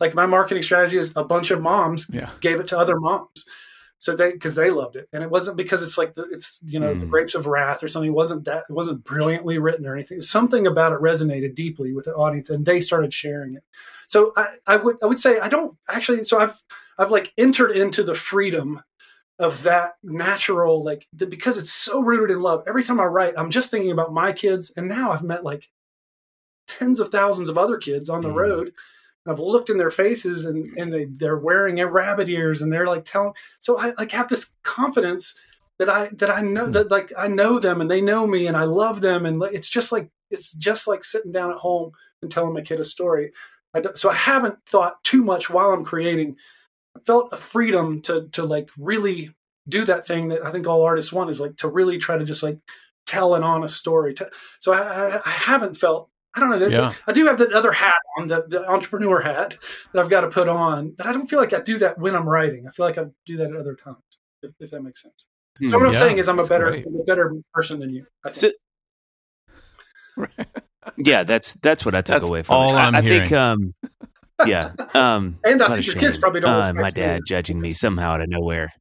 [0.00, 2.30] Like my marketing strategy is a bunch of moms yeah.
[2.40, 3.44] gave it to other moms
[3.98, 6.78] so they because they loved it and it wasn't because it's like the, it's you
[6.78, 7.00] know mm.
[7.00, 10.22] the grapes of wrath or something it wasn't that it wasn't brilliantly written or anything
[10.22, 13.64] something about it resonated deeply with the audience and they started sharing it
[14.06, 16.62] so i, I would i would say i don't actually so i've
[16.96, 18.82] i've like entered into the freedom
[19.38, 23.34] of that natural like the, because it's so rooted in love every time i write
[23.36, 25.70] i'm just thinking about my kids and now i've met like
[26.66, 28.34] tens of thousands of other kids on the mm.
[28.34, 28.72] road
[29.28, 32.86] and I've looked in their faces and, and they, they're wearing rabbit ears and they're
[32.86, 35.34] like telling, so I like have this confidence
[35.78, 38.56] that I, that I know that like I know them and they know me and
[38.56, 39.26] I love them.
[39.26, 42.80] And it's just like, it's just like sitting down at home and telling my kid
[42.80, 43.32] a story.
[43.74, 46.36] I so I haven't thought too much while I'm creating.
[46.98, 49.30] I felt a freedom to, to like really
[49.68, 52.24] do that thing that I think all artists want is like to really try to
[52.24, 52.58] just like
[53.06, 54.14] tell an honest story.
[54.60, 56.66] So I, I haven't felt I don't know.
[56.68, 56.92] Yeah.
[57.06, 59.56] I do have the other hat on, the, the entrepreneur hat
[59.92, 62.14] that I've got to put on, but I don't feel like I do that when
[62.14, 62.68] I'm writing.
[62.68, 63.98] I feel like I do that at other times,
[64.42, 65.26] if, if that makes sense.
[65.66, 68.06] So what I'm saying is, I'm a better, a better person than you.
[68.30, 68.52] So,
[70.96, 72.78] yeah, that's that's what I took that's away from all it.
[72.78, 73.74] I'm I, I think, um,
[74.46, 76.50] yeah, um, and I think your kids probably don't.
[76.50, 78.72] Uh, my dad judging me somehow out of nowhere.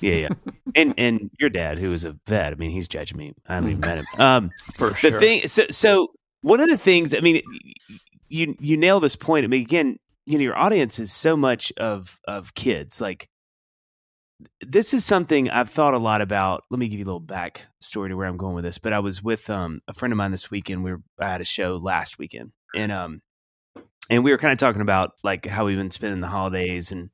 [0.00, 0.28] Yeah, yeah,
[0.74, 3.32] and and your dad, who is a vet, I mean, he's judging me.
[3.46, 4.04] I haven't even met him.
[4.18, 5.10] Um, For sure.
[5.10, 6.08] The thing, so so
[6.42, 7.42] one of the things, I mean,
[8.28, 9.44] you you nail this point.
[9.44, 13.00] I mean, again, you know, your audience is so much of of kids.
[13.00, 13.28] Like,
[14.60, 16.64] this is something I've thought a lot about.
[16.70, 18.78] Let me give you a little back story to where I'm going with this.
[18.78, 20.84] But I was with um a friend of mine this weekend.
[20.84, 23.22] We were I had a show last weekend, and um,
[24.10, 27.10] and we were kind of talking about like how we've been spending the holidays and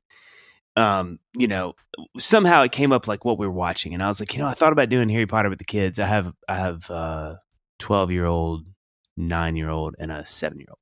[0.75, 1.73] um, you know,
[2.17, 4.47] somehow it came up like what we were watching, and I was like, you know,
[4.47, 5.99] I thought about doing Harry Potter with the kids.
[5.99, 7.39] I have I have a
[7.77, 8.65] twelve year old,
[9.15, 10.79] nine year old, and a seven year old,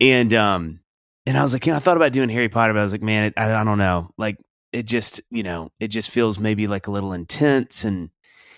[0.00, 0.80] and um,
[1.26, 2.92] and I was like, you know, I thought about doing Harry Potter, but I was
[2.92, 4.36] like, man, it, I, I don't know, like
[4.72, 7.84] it just, you know, it just feels maybe like a little intense.
[7.84, 8.10] And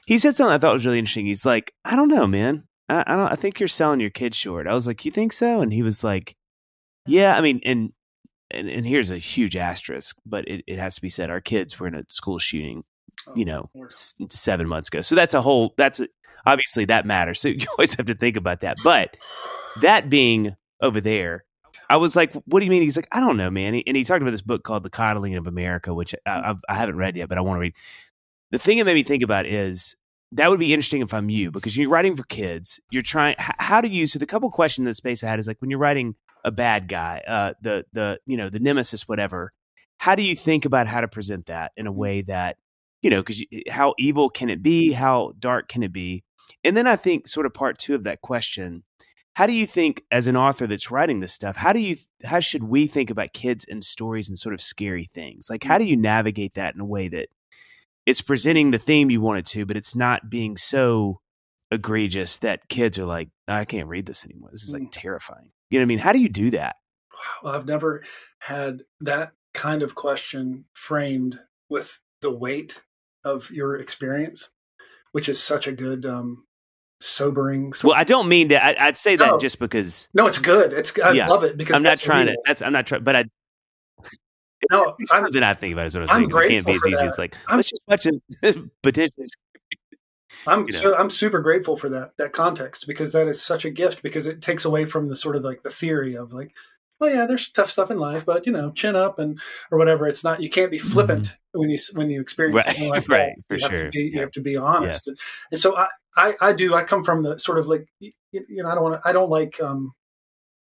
[0.07, 1.26] he said something I thought was really interesting.
[1.26, 2.64] He's like, I don't know, man.
[2.89, 3.32] I, I don't.
[3.32, 4.66] I think you're selling your kids short.
[4.66, 5.61] I was like, you think so?
[5.61, 6.37] And he was like,
[7.07, 7.12] mm-hmm.
[7.12, 7.37] yeah.
[7.37, 7.93] I mean, and
[8.51, 11.30] and, and here's a huge asterisk, but it, it has to be said.
[11.30, 12.84] Our kids were in a school shooting,
[13.28, 13.70] oh, you know,
[14.30, 15.03] seven months ago.
[15.03, 15.74] So that's a whole.
[15.76, 16.09] That's a,
[16.45, 17.41] obviously that matters.
[17.47, 18.76] So you always have to think about that.
[18.82, 19.16] But
[19.80, 21.45] that being over there,
[21.89, 24.05] I was like, "What do you mean?" He's like, "I don't know, man." and he
[24.05, 26.51] talked about this book called "The Coddling of America," which I, mm-hmm.
[26.51, 27.74] I've, I haven't read yet, but I want to read.
[28.53, 29.97] The thing that made me think about is
[30.33, 32.81] that would be interesting if I'm you because you're writing for kids.
[32.91, 33.37] You're trying.
[33.39, 34.07] How do you?
[34.07, 36.14] So the couple questions in the space I had is like when you're writing
[36.45, 39.53] a bad guy, uh, the the you know the nemesis, whatever.
[39.99, 41.97] How do you think about how to present that in a mm.
[41.97, 42.57] way that
[43.03, 43.22] you know?
[43.22, 44.93] Because how evil can it be?
[44.93, 46.24] How dark can it be?
[46.64, 48.83] And then I think sort of part two of that question.
[49.35, 52.41] How do you think, as an author that's writing this stuff, how do you how
[52.41, 55.49] should we think about kids and stories and sort of scary things?
[55.51, 57.29] Like, how do you navigate that in a way that
[58.07, 61.20] it's presenting the theme you want it to, but it's not being so
[61.70, 64.50] egregious that kids are like, I can't read this anymore.
[64.52, 64.92] This is like mm.
[64.92, 65.50] terrifying.
[65.70, 65.98] You know what I mean?
[65.98, 66.76] How do you do that?
[67.42, 68.04] Well, I've never
[68.38, 72.80] had that kind of question framed with the weight
[73.24, 74.50] of your experience,
[75.12, 76.44] which is such a good um,
[77.00, 77.72] sobering.
[77.82, 78.64] Well, I don't mean to.
[78.64, 79.38] I, would say that no.
[79.38, 80.09] just because.
[80.14, 80.72] No, it's good.
[80.72, 81.28] It's I yeah.
[81.28, 82.36] love it because I'm not trying real.
[82.36, 82.42] to.
[82.46, 83.24] That's I'm not trying, but I.
[84.70, 86.50] No, something I think about is what I'm, I'm saying.
[86.50, 87.04] It can't be as easy that.
[87.04, 88.22] as like I'm, let's just watch it
[88.82, 89.26] potentially
[90.46, 90.80] I'm you know.
[90.80, 94.26] so I'm super grateful for that that context because that is such a gift because
[94.26, 96.54] it takes away from the sort of like the theory of like
[97.00, 99.40] oh yeah there's tough stuff in life but you know chin up and
[99.70, 101.61] or whatever it's not you can't be flippant mm-hmm.
[101.61, 104.11] when you when you experience right, something like right for you sure have be, yeah.
[104.12, 105.11] you have to be honest yeah.
[105.11, 105.18] and,
[105.52, 108.62] and, so I, I I do I come from the sort of like you, you
[108.62, 109.92] know I don't want to I don't like um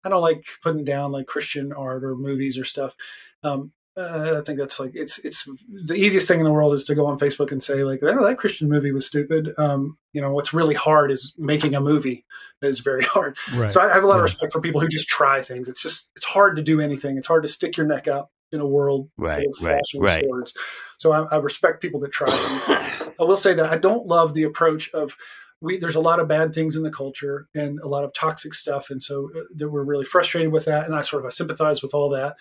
[0.04, 2.96] I don't like putting down like Christian art or movies or stuff
[3.44, 6.84] um uh, I think that's like it's it's the easiest thing in the world is
[6.86, 9.54] to go on Facebook and say like oh, that Christian movie was stupid.
[9.58, 12.26] Um, you know what's really hard is making a movie
[12.62, 13.36] is very hard.
[13.54, 13.74] Right.
[13.74, 14.20] So I have a lot yeah.
[14.20, 15.68] of respect for people who just try things.
[15.68, 17.18] It's just it's hard to do anything.
[17.18, 20.24] It's hard to stick your neck out in a world right, of right, right.
[20.24, 20.54] swords.
[20.98, 23.10] So I, I respect people that try things.
[23.20, 25.18] I will say that I don't love the approach of
[25.60, 28.54] we there's a lot of bad things in the culture and a lot of toxic
[28.54, 30.86] stuff, and so uh, that we're really frustrated with that.
[30.86, 32.36] And I sort of I sympathize with all that.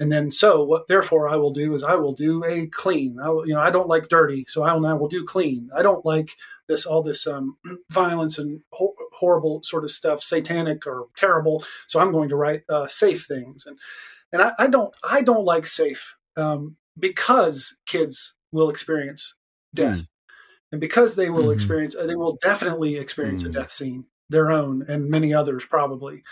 [0.00, 0.86] And then, so what?
[0.86, 3.18] Therefore, I will do is I will do a clean.
[3.20, 5.70] I will, you know, I don't like dirty, so I will now will do clean.
[5.74, 6.36] I don't like
[6.68, 7.56] this all this um,
[7.90, 11.64] violence and ho- horrible sort of stuff, satanic or terrible.
[11.88, 13.76] So I'm going to write uh, safe things, and
[14.32, 19.34] and I, I, don't I don't like safe um, because kids will experience
[19.74, 20.08] death, mm.
[20.70, 21.52] and because they will mm-hmm.
[21.52, 23.46] experience uh, they will definitely experience mm.
[23.46, 26.22] a death scene, their own and many others probably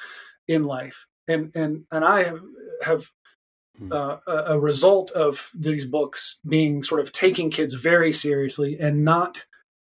[0.46, 2.40] in life, and and and I have
[2.84, 3.25] have Hmm.
[3.90, 9.44] Uh, a result of these books being sort of taking kids very seriously and not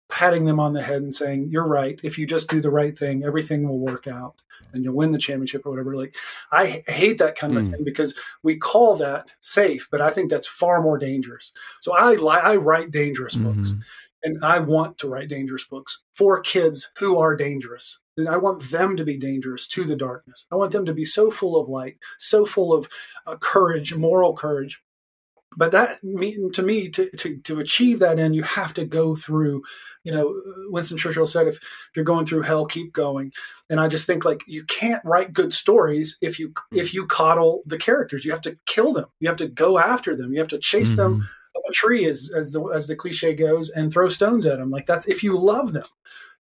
[0.08, 2.00] patting them on the head and saying, "You're right.
[2.02, 5.18] If you just do the right thing, everything will work out and you'll win the
[5.18, 6.14] championship or whatever." Like,
[6.52, 7.70] I hate that kind of mm.
[7.72, 11.52] thing because we call that safe, but I think that's far more dangerous.
[11.80, 13.52] So I I write dangerous mm-hmm.
[13.52, 13.72] books,
[14.22, 18.70] and I want to write dangerous books for kids who are dangerous And I want
[18.70, 20.46] them to be dangerous to the darkness.
[20.52, 22.88] I want them to be so full of light, so full of
[23.26, 24.80] uh, courage, moral courage.
[25.56, 29.62] But that to me, to, to, to achieve that end, you have to go through
[30.04, 31.62] you know winston churchill said if, if
[31.94, 33.32] you're going through hell keep going
[33.68, 37.62] and i just think like you can't write good stories if you if you coddle
[37.66, 40.48] the characters you have to kill them you have to go after them you have
[40.48, 40.96] to chase mm-hmm.
[40.96, 44.58] them up a tree as as the as the cliche goes and throw stones at
[44.58, 45.86] them like that's if you love them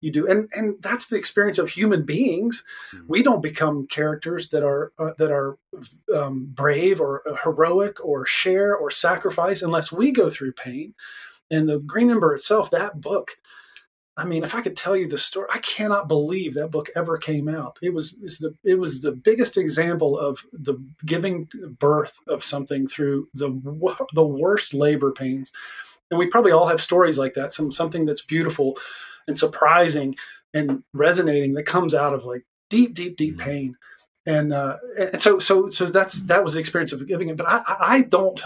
[0.01, 0.29] you do.
[0.29, 2.65] And and that's the experience of human beings.
[2.93, 3.07] Mm-hmm.
[3.09, 5.59] we don't become characters that are uh, that are
[6.15, 10.95] um, brave or heroic or share or sacrifice unless we go through pain.
[11.51, 13.33] And the green ember itself that book
[14.17, 17.17] i mean if i could tell you the story i cannot believe that book ever
[17.19, 17.79] came out.
[17.83, 20.75] It was the it was the biggest example of the
[21.05, 23.51] giving birth of something through the
[24.13, 25.53] the worst labor pains.
[26.11, 28.77] And we probably all have stories like that some something that's beautiful
[29.29, 30.15] and surprising
[30.55, 33.49] and resonating that comes out of like deep, deep, deep mm-hmm.
[33.49, 33.77] pain
[34.27, 37.37] and uh, and so so so that's that was the experience of giving it.
[37.37, 38.41] But I I don't.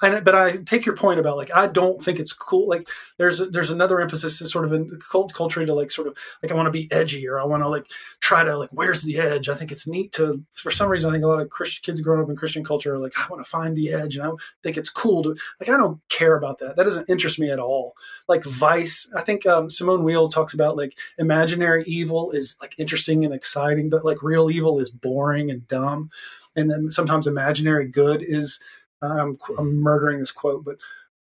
[0.00, 2.68] I, but I take your point about like I don't think it's cool.
[2.68, 6.16] Like there's there's another emphasis to sort of in cult culture to like sort of
[6.40, 7.86] like I want to be edgy or I want to like
[8.20, 9.48] try to like where's the edge.
[9.48, 12.00] I think it's neat to for some reason I think a lot of Christian kids
[12.00, 14.30] growing up in Christian culture are like I want to find the edge and I
[14.62, 16.76] think it's cool to like I don't care about that.
[16.76, 17.94] That doesn't interest me at all.
[18.28, 23.24] Like Vice, I think um, Simone Weil talks about like imaginary evil is like interesting
[23.24, 25.07] and exciting, but like real evil is boring
[25.50, 26.10] and dumb.
[26.56, 28.60] And then sometimes imaginary good is,
[29.02, 30.76] um, I'm murdering this quote, but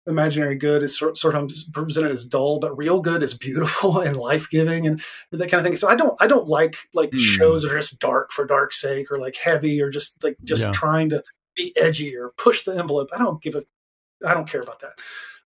[0.07, 4.17] imaginary good is sort, sort of presented as dull, but real good is beautiful and
[4.17, 5.01] life giving and
[5.33, 5.77] that kind of thing.
[5.77, 7.19] So I don't, I don't like like mm.
[7.19, 10.63] shows that are just dark for dark's sake or like heavy or just like just
[10.63, 10.73] yeah.
[10.73, 11.23] trying to
[11.55, 13.11] be edgy or push the envelope.
[13.13, 13.65] I don't give a,
[14.27, 14.93] I don't care about that.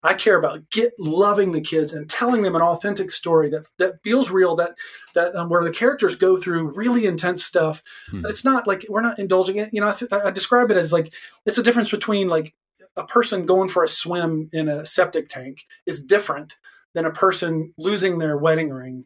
[0.01, 4.01] I care about get loving the kids and telling them an authentic story that that
[4.03, 4.55] feels real.
[4.55, 4.75] That
[5.13, 7.83] that um, where the characters go through really intense stuff.
[8.09, 8.25] Hmm.
[8.25, 9.69] It's not like we're not indulging it.
[9.73, 11.13] You know, I, th- I describe it as like
[11.45, 12.53] it's a difference between like
[12.95, 16.55] a person going for a swim in a septic tank is different
[16.93, 19.05] than a person losing their wedding ring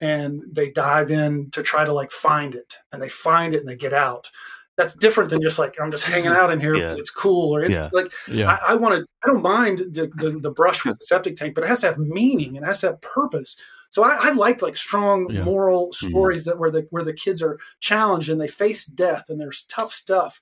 [0.00, 3.68] and they dive in to try to like find it and they find it and
[3.68, 4.30] they get out
[4.78, 6.94] that's different than just like I'm just hanging out in here yeah.
[6.96, 7.90] it's cool or it's yeah.
[7.92, 8.48] like yeah.
[8.48, 9.12] I, I want to.
[9.24, 11.86] I don't mind the, the, the brush with the septic tank, but it has to
[11.88, 13.56] have meaning and it has to have purpose.
[13.90, 16.08] So I, I like like strong moral mm-hmm.
[16.08, 16.50] stories mm-hmm.
[16.50, 19.92] that where the where the kids are challenged and they face death and there's tough
[19.92, 20.40] stuff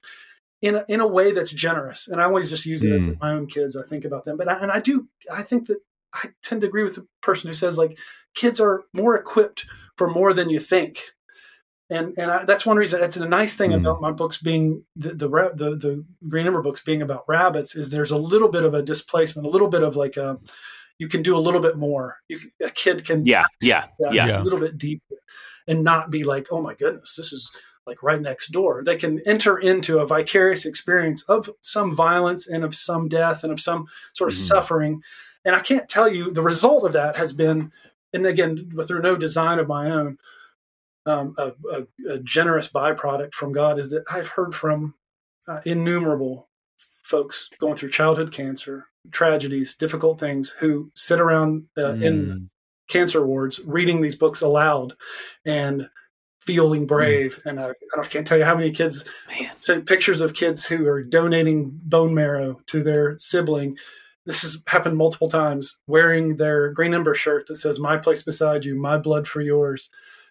[0.60, 2.06] in a, in a way that's generous.
[2.06, 2.96] And I always just use it mm.
[2.98, 3.74] as my own kids.
[3.74, 5.08] I think about them, but I, and I do.
[5.32, 5.78] I think that
[6.12, 7.98] I tend to agree with the person who says like
[8.34, 9.64] kids are more equipped
[9.96, 11.12] for more than you think
[11.90, 13.02] and and I, that's one reason.
[13.02, 13.76] It's a nice thing mm.
[13.76, 17.90] about my books being the, the the the Green Ember books being about rabbits is
[17.90, 20.38] there's a little bit of a displacement, a little bit of like a
[20.98, 22.18] you can do a little bit more.
[22.28, 25.16] You, a kid can yeah yeah yeah a little bit deeper
[25.68, 27.50] and not be like oh my goodness this is
[27.86, 28.82] like right next door.
[28.84, 33.52] They can enter into a vicarious experience of some violence and of some death and
[33.52, 34.42] of some sort of mm.
[34.42, 35.02] suffering.
[35.44, 37.70] And I can't tell you the result of that has been,
[38.12, 40.18] and again through no design of my own
[41.06, 44.94] um, a, a, a, generous byproduct from God is that I've heard from
[45.46, 46.48] uh, innumerable
[47.02, 52.02] folks going through childhood cancer, tragedies, difficult things, who sit around uh, mm.
[52.02, 52.50] in
[52.88, 54.94] cancer wards reading these books aloud
[55.44, 55.88] and
[56.40, 56.88] feeling mm.
[56.88, 57.38] brave.
[57.44, 57.50] Mm.
[57.50, 59.50] And I, I, can't tell you how many kids Man.
[59.60, 63.76] sent pictures of kids who are donating bone marrow to their sibling.
[64.24, 68.64] This has happened multiple times, wearing their green ember shirt that says "My place beside
[68.64, 69.88] you, my blood for yours."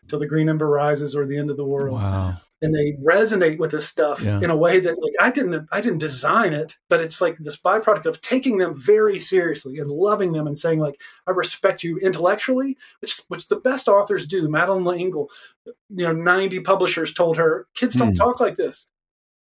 [0.07, 1.99] Till the green ember rises or the end of the world.
[1.99, 2.35] Wow.
[2.61, 4.39] And they resonate with this stuff yeah.
[4.39, 7.57] in a way that like I didn't I didn't design it, but it's like this
[7.57, 11.97] byproduct of taking them very seriously and loving them and saying like I respect you
[11.97, 14.47] intellectually, which which the best authors do.
[14.47, 15.29] Madeleine L'Engle,
[15.65, 18.17] you know, 90 publishers told her kids don't mm.
[18.17, 18.87] talk like this.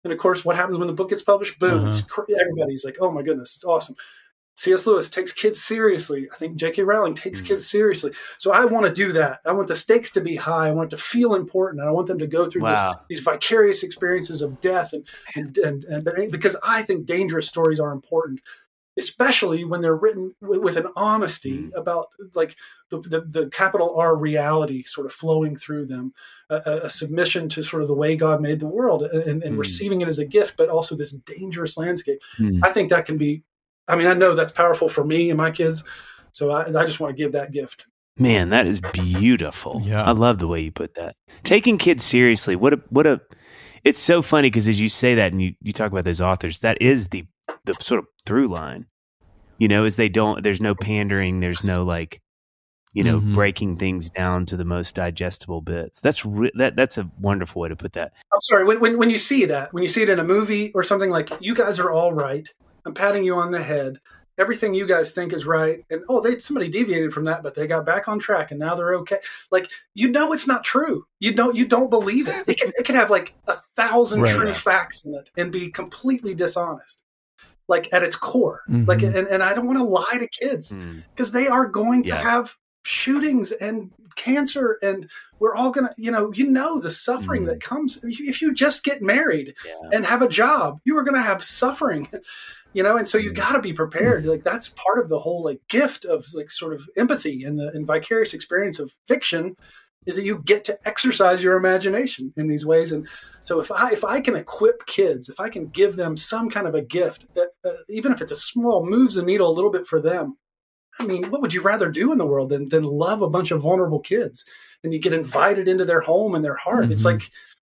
[0.03, 1.59] And of course, what happens when the book gets published?
[1.59, 1.87] Boom!
[1.87, 2.25] Uh-huh.
[2.41, 3.95] Everybody's like, "Oh my goodness, it's awesome."
[4.55, 4.85] C.S.
[4.85, 6.29] Lewis takes kids seriously.
[6.31, 6.83] I think J.K.
[6.83, 7.47] Rowling takes mm.
[7.47, 8.11] kids seriously.
[8.37, 9.39] So I want to do that.
[9.45, 10.67] I want the stakes to be high.
[10.67, 11.83] I want it to feel important.
[11.83, 12.93] I want them to go through wow.
[13.09, 14.93] this, these vicarious experiences of death.
[14.93, 18.41] And, and, and, and, because I think dangerous stories are important,
[18.97, 21.71] especially when they're written with, with an honesty mm.
[21.75, 22.55] about like
[22.91, 26.13] the, the, the, capital R reality sort of flowing through them,
[26.51, 29.57] a, a, submission to sort of the way God made the world and, and mm.
[29.57, 32.19] receiving it as a gift, but also this dangerous landscape.
[32.39, 32.59] Mm.
[32.61, 33.41] I think that can be
[33.87, 35.83] I mean, I know that's powerful for me and my kids.
[36.31, 37.85] So I, I just want to give that gift.
[38.17, 39.81] Man, that is beautiful.
[39.83, 40.03] Yeah.
[40.03, 41.15] I love the way you put that.
[41.43, 42.55] Taking kids seriously.
[42.55, 43.21] What a, what a,
[43.83, 46.59] it's so funny because as you say that and you, you talk about those authors,
[46.59, 47.25] that is the,
[47.65, 48.85] the sort of through line,
[49.57, 51.39] you know, is they don't, there's no pandering.
[51.39, 52.21] There's no like,
[52.93, 53.33] you know, Mhm.
[53.33, 55.99] breaking things down to the most digestible bits.
[55.99, 58.13] That's re- that that's a wonderful way to put that.
[58.31, 58.65] I'm sorry.
[58.65, 61.09] When, when when you see that, when you see it in a movie or something
[61.09, 62.47] like, you guys are all right.
[62.85, 63.99] I'm patting you on the head.
[64.39, 67.67] Everything you guys think is right, and oh, they somebody deviated from that, but they
[67.67, 69.17] got back on track, and now they're okay.
[69.51, 71.05] Like you know, it's not true.
[71.19, 72.43] You don't you don't believe it.
[72.47, 74.33] It can it can have like a thousand Right.
[74.35, 77.03] true facts in it and be completely dishonest,
[77.67, 78.61] like at its core.
[78.67, 78.87] Mhm.
[78.87, 81.03] Like, and, and I don't want to lie to kids Mm.
[81.15, 82.17] because they are going to Yeah.
[82.17, 85.09] have shootings and cancer and
[85.39, 87.47] we're all gonna you know you know the suffering Mm.
[87.47, 89.73] that comes if you, if you just get married Yeah.
[89.91, 92.07] and have a job you are gonna have suffering
[92.73, 93.35] you know and so you Mm.
[93.35, 96.73] got to be prepared like that's part of the whole like gift of like sort
[96.73, 99.55] of empathy and the and vicarious experience of fiction
[100.05, 103.07] is that you get to exercise your imagination in these ways and
[103.41, 106.67] so if i if i can equip kids if i can give them some kind
[106.67, 109.71] of a gift uh, uh, even if it's a small moves the needle a little
[109.71, 110.37] bit for them
[110.99, 113.49] I mean, what would you rather do in the world than than love a bunch
[113.49, 114.45] of vulnerable kids?
[114.83, 116.91] And you get invited into their home and their heart.
[116.91, 117.05] It's Mhm.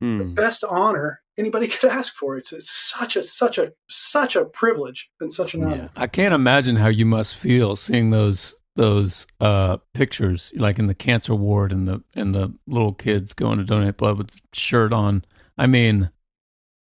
[0.00, 0.34] Like the Mm.
[0.34, 2.36] best honor anybody could ask for.
[2.36, 5.90] It's it's such a such a such a privilege and such an honor.
[5.96, 10.94] I can't imagine how you must feel seeing those those uh, pictures, like in the
[10.94, 14.92] cancer ward and the and the little kids going to donate blood with the shirt
[14.92, 15.24] on.
[15.58, 16.10] I mean,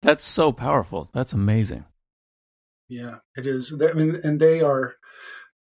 [0.03, 1.09] that's so powerful.
[1.13, 1.86] That's amazing.
[2.89, 3.74] Yeah, it is.
[3.82, 4.95] I mean, and they are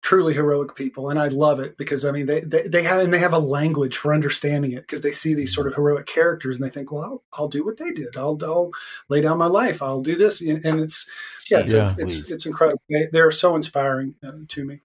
[0.03, 3.11] truly heroic people, and I love it because I mean they they, they have and
[3.11, 6.57] they have a language for understanding it because they see these sort of heroic characters
[6.57, 8.15] and they think, well, I'll, I'll do what they did.
[8.15, 8.71] I'll I'll
[9.09, 9.81] lay down my life.
[9.81, 11.09] I'll do this, and and it's
[11.49, 11.95] yeah, it's, Yeah.
[11.97, 12.31] it's, Please.
[12.31, 12.81] it's incredible.
[12.89, 14.81] They, they're so inspiring uh, to me.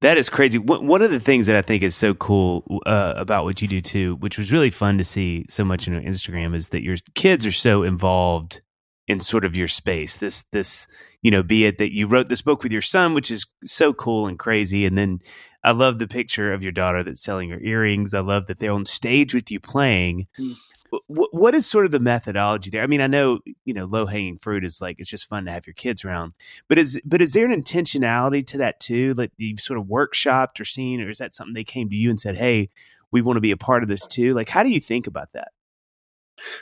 [0.00, 0.58] That is crazy.
[0.58, 3.68] One one of the things that I think is so cool uh, about what you
[3.68, 6.82] do too, which was really fun to see so much on your Instagram, is that
[6.82, 8.62] your kids are so involved
[9.06, 10.16] in sort of your space.
[10.16, 10.86] This, this,
[11.22, 13.92] you know, be it that you wrote this book with your son, which is so
[13.92, 15.20] cool and crazy, and then
[15.64, 18.12] I love the picture of your daughter that's selling her earrings.
[18.12, 20.26] I love that they're on stage with you playing.
[20.38, 20.56] Mm.
[20.90, 22.82] Wh- what is sort of the methodology there?
[22.82, 25.52] I mean, I know you know low hanging fruit is like it's just fun to
[25.52, 26.32] have your kids around,
[26.68, 29.14] but is but is there an intentionality to that too?
[29.14, 32.10] Like you've sort of workshopped or seen, or is that something they came to you
[32.10, 32.68] and said, "Hey,
[33.12, 34.34] we want to be a part of this too"?
[34.34, 35.52] Like, how do you think about that?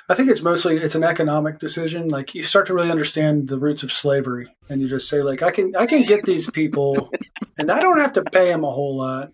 [0.08, 2.08] I think it's mostly it's an economic decision.
[2.08, 5.42] Like you start to really understand the roots of slavery, and you just say like,
[5.42, 7.10] I can I can get these people,
[7.58, 9.32] and I don't have to pay them a whole lot.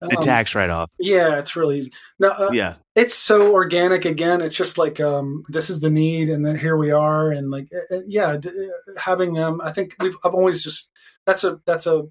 [0.00, 1.90] The Um, tax write off, Yeah, it's really easy.
[2.18, 4.04] No, uh, yeah, it's so organic.
[4.04, 7.50] Again, it's just like um, this is the need, and then here we are, and
[7.50, 9.60] like uh, uh, yeah, d- uh, having them.
[9.62, 10.88] I think we've I've always just
[11.26, 12.04] that's a that's a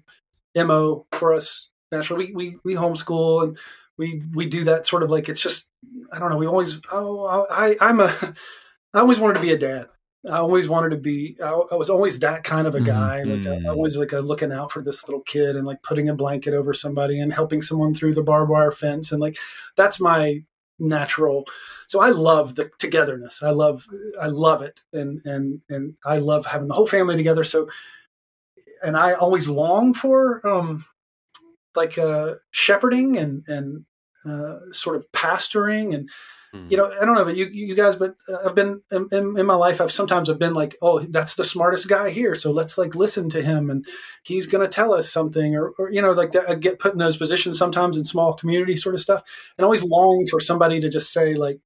[0.56, 1.68] mo for us.
[1.92, 3.58] Naturally, we we we homeschool and
[3.96, 5.68] we we do that sort of like it's just
[6.12, 6.36] I don't know.
[6.36, 8.34] We always oh I I'm a
[8.94, 9.86] I always wanted to be a dad.
[10.28, 11.36] I always wanted to be.
[11.42, 12.84] I, I was always that kind of a Mhm.
[12.84, 13.22] guy.
[13.24, 13.76] Like I, I Mm.
[13.76, 16.74] always like a looking out for this little kid and like putting a blanket over
[16.74, 19.38] somebody and helping someone through the barbed wire fence and like
[19.76, 20.42] that's my
[20.78, 21.44] natural.
[21.86, 23.42] So I love the togetherness.
[23.42, 23.86] I love
[24.20, 27.44] I love it and and and I love having the whole family together.
[27.44, 27.68] So
[28.82, 30.84] and I always long for um
[31.74, 33.84] like uh shepherding and and
[34.28, 36.08] uh, sort of pastoring and
[36.56, 36.70] Mm.
[36.70, 39.38] you know i don't know about you you guys but uh, i've been in, in,
[39.38, 42.52] in my life i've sometimes have been like oh that's the smartest guy here so
[42.52, 43.84] let's like listen to him and
[44.22, 46.92] he's going to tell us something or, or you know like that, i get put
[46.92, 49.22] in those positions sometimes in small community sort of stuff
[49.58, 51.58] and always long for somebody to just say like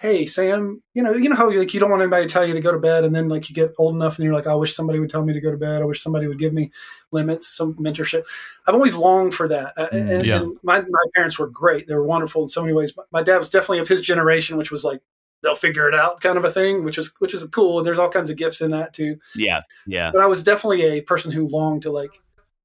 [0.00, 2.54] hey sam you know you know how like you don't want anybody to tell you
[2.54, 4.54] to go to bed and then like you get old enough and you're like i
[4.54, 6.70] wish somebody would tell me to go to bed i wish somebody would give me
[7.12, 8.24] limits some mentorship.
[8.66, 9.74] I've always longed for that.
[9.76, 10.40] Uh, Mm, and, yeah.
[10.40, 11.86] and my, my parents were great.
[11.86, 12.96] They were wonderful in so many ways.
[12.96, 15.00] My, my dad was definitely of his generation which was like
[15.42, 17.78] they'll figure it out kind of a thing which is which is cool.
[17.78, 19.18] And there's all kinds of gifts in that too.
[19.34, 20.10] Yeah, yeah.
[20.12, 22.20] but i was definitely a person who longed to like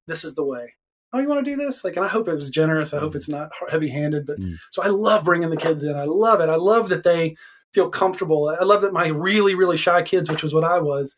[0.07, 0.73] this is the way.
[1.13, 1.83] Oh you want to do this?
[1.83, 2.93] Like and i hope it was generous.
[2.93, 4.57] I hope it's not heavy handed but Mm.
[4.71, 5.95] so i love bringing the kids in.
[5.95, 6.49] I love it.
[6.49, 7.35] I love that they
[7.73, 8.55] feel comfortable.
[8.59, 11.15] I love that my really really shy kids which was what i was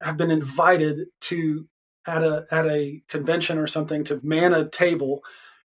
[0.00, 1.66] have been invited to
[2.06, 5.22] at a at a convention or something to man a table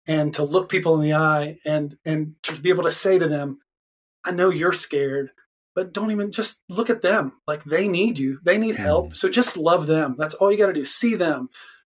[0.06, 3.28] and to look people in the eye and and to be able to say to
[3.28, 3.58] them
[4.24, 5.30] i know you're scared
[5.78, 7.34] but don't even just look at them.
[7.46, 8.40] Like they need you.
[8.42, 9.06] They need help.
[9.06, 9.14] Mm-hmm.
[9.14, 10.16] So just love them.
[10.18, 10.84] That's all you got to do.
[10.84, 11.50] See them.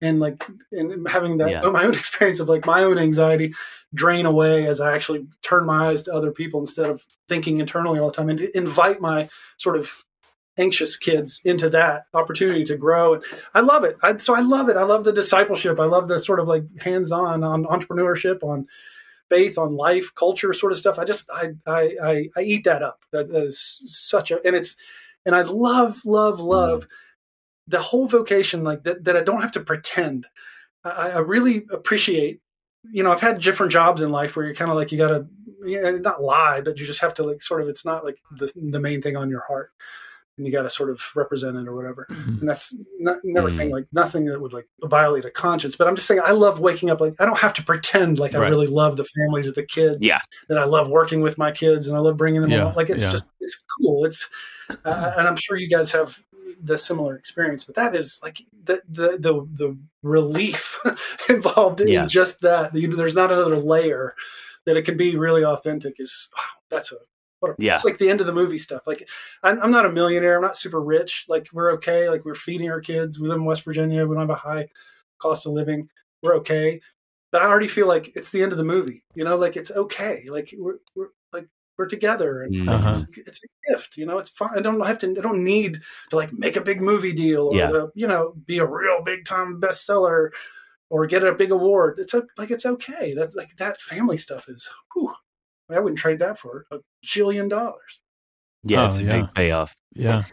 [0.02, 1.60] And like and having that Yeah.
[1.70, 3.54] my own experience of like my own anxiety
[3.94, 7.98] drain away as i actually turn my eyes to other people instead of thinking internally
[7.98, 9.90] all the time and to invite my sort of
[10.60, 13.14] anxious kids into that opportunity to grow.
[13.14, 13.96] And i love it.
[14.02, 14.76] I, so i love it.
[14.76, 15.80] I love the discipleship.
[15.80, 18.66] I love the sort of like hands-on on entrepreneurship on
[19.28, 20.98] faith on life culture sort of stuff.
[20.98, 23.00] I just i i i, I eat that up.
[23.12, 24.76] That, is such a and it's
[25.24, 26.46] and i love love mm-hmm.
[26.46, 26.86] love
[27.66, 30.26] the whole vocation like that that i don't have to pretend.
[30.84, 32.40] I, I really appreciate
[32.92, 35.08] you know, I've had different jobs in life where you're kind of like you got
[35.08, 35.26] to
[35.64, 38.18] you know, not lie, but you just have to like sort of it's not like
[38.38, 39.72] the the main thing on your heart,
[40.40, 42.06] and you got to sort of represent it or whatever.
[42.10, 42.40] Mhm.
[42.40, 43.56] And that's not, never Mm.
[43.56, 45.76] thing like nothing that would like violate a conscience.
[45.76, 48.34] But I'm just saying I love waking up like I don't have to pretend like
[48.34, 50.02] I really love the families or the kids.
[50.02, 50.20] Yeah.
[50.48, 52.74] that I love working with my kids and I love bringing them Yeah, along.
[52.76, 53.10] Like it's yeah.
[53.12, 54.04] just it's cool.
[54.06, 54.28] It's
[54.84, 56.18] uh, and I'm sure you guys have
[56.62, 60.78] the similar experience, but that is like the the the, the relief
[61.28, 62.06] involved in Yeah.
[62.06, 62.74] just that.
[62.74, 64.14] You- There's not another layer
[64.66, 65.94] that it can be really authentic.
[65.98, 66.96] Is wow, that's a
[67.40, 67.74] what a, Yeah.
[67.74, 68.82] it's like the end of the movie stuff.
[68.86, 69.06] Like
[69.42, 70.36] I'm, I'm not a millionaire.
[70.36, 71.24] I'm not super rich.
[71.28, 72.08] Like we're okay.
[72.08, 73.18] Like we're feeding our kids.
[73.18, 74.06] We live in West Virginia.
[74.06, 74.68] We don't have a high
[75.18, 75.88] cost of living.
[76.22, 76.80] We're okay.
[77.32, 79.02] But I already feel like it's the end of the movie.
[79.14, 80.24] You know, like it's okay.
[80.28, 81.46] Like we're, we're like
[81.78, 82.68] we're together and Mm.
[82.68, 83.02] Uh-huh.
[83.16, 83.96] it's, it's a gift.
[83.96, 84.50] You know, it's fine.
[84.58, 85.10] I don't have to.
[85.16, 85.80] I don't need
[86.10, 87.68] to like make a big movie deal or Yeah.
[87.68, 90.30] to, you know be a real big time bestseller
[90.90, 92.00] or get a big award.
[92.00, 93.14] It's o- like it's okay.
[93.14, 94.68] That's like that family stuff is.
[94.94, 95.14] Whew,
[95.74, 98.00] I wouldn't trade that for a jillion dollars.
[98.62, 99.20] Yeah, Oh, it's a yeah.
[99.22, 99.74] big payoff.
[99.94, 100.24] Yeah.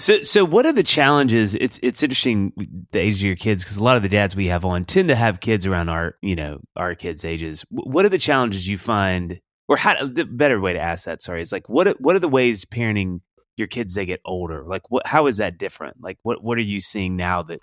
[0.00, 1.54] So, so what are the challenges?
[1.54, 2.52] It's it's interesting
[2.90, 5.08] the age of your kids because a lot of the dads we have on tend
[5.08, 7.64] to have kids around our you know our kids' ages.
[7.70, 11.22] What are the challenges you find, or how the better way to ask that?
[11.22, 13.20] Sorry, is like what are- what are the ways parenting
[13.56, 14.64] your kids they get older?
[14.66, 15.98] Like what how is that different?
[16.02, 17.60] Like what what are you seeing now that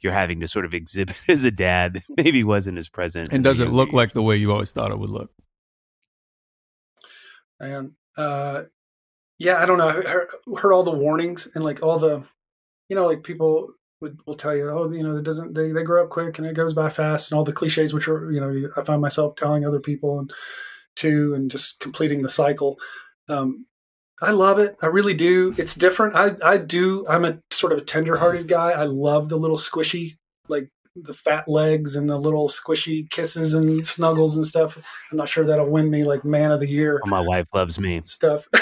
[0.00, 2.02] you're having to sort of exhibit as a dad?
[2.16, 3.28] that Maybe wasn't as present.
[3.30, 3.94] And does it look years?
[3.94, 5.30] like the way you always thought it would look?
[7.60, 8.62] And uh
[9.38, 12.22] yeah i don't know i heard, heard all the warnings and like all the
[12.88, 15.82] you know like people would will tell you oh you know it doesn't they, they
[15.82, 18.40] grow up quick and it goes by fast and all the cliches which are you
[18.40, 20.32] know i find myself telling other people and
[20.96, 22.78] too and just completing the cycle.
[23.28, 23.66] Um
[24.22, 27.78] i love it i really do it's different i i do i'm a sort of
[27.78, 30.16] a tender-hearted guy i love the little squishy
[30.48, 34.78] like the fat legs and the little squishy kisses and snuggles and stuff
[35.10, 37.80] i'm not sure that'll win me like man of the year Oh, my wife loves
[37.80, 38.00] me.
[38.04, 38.46] stuff.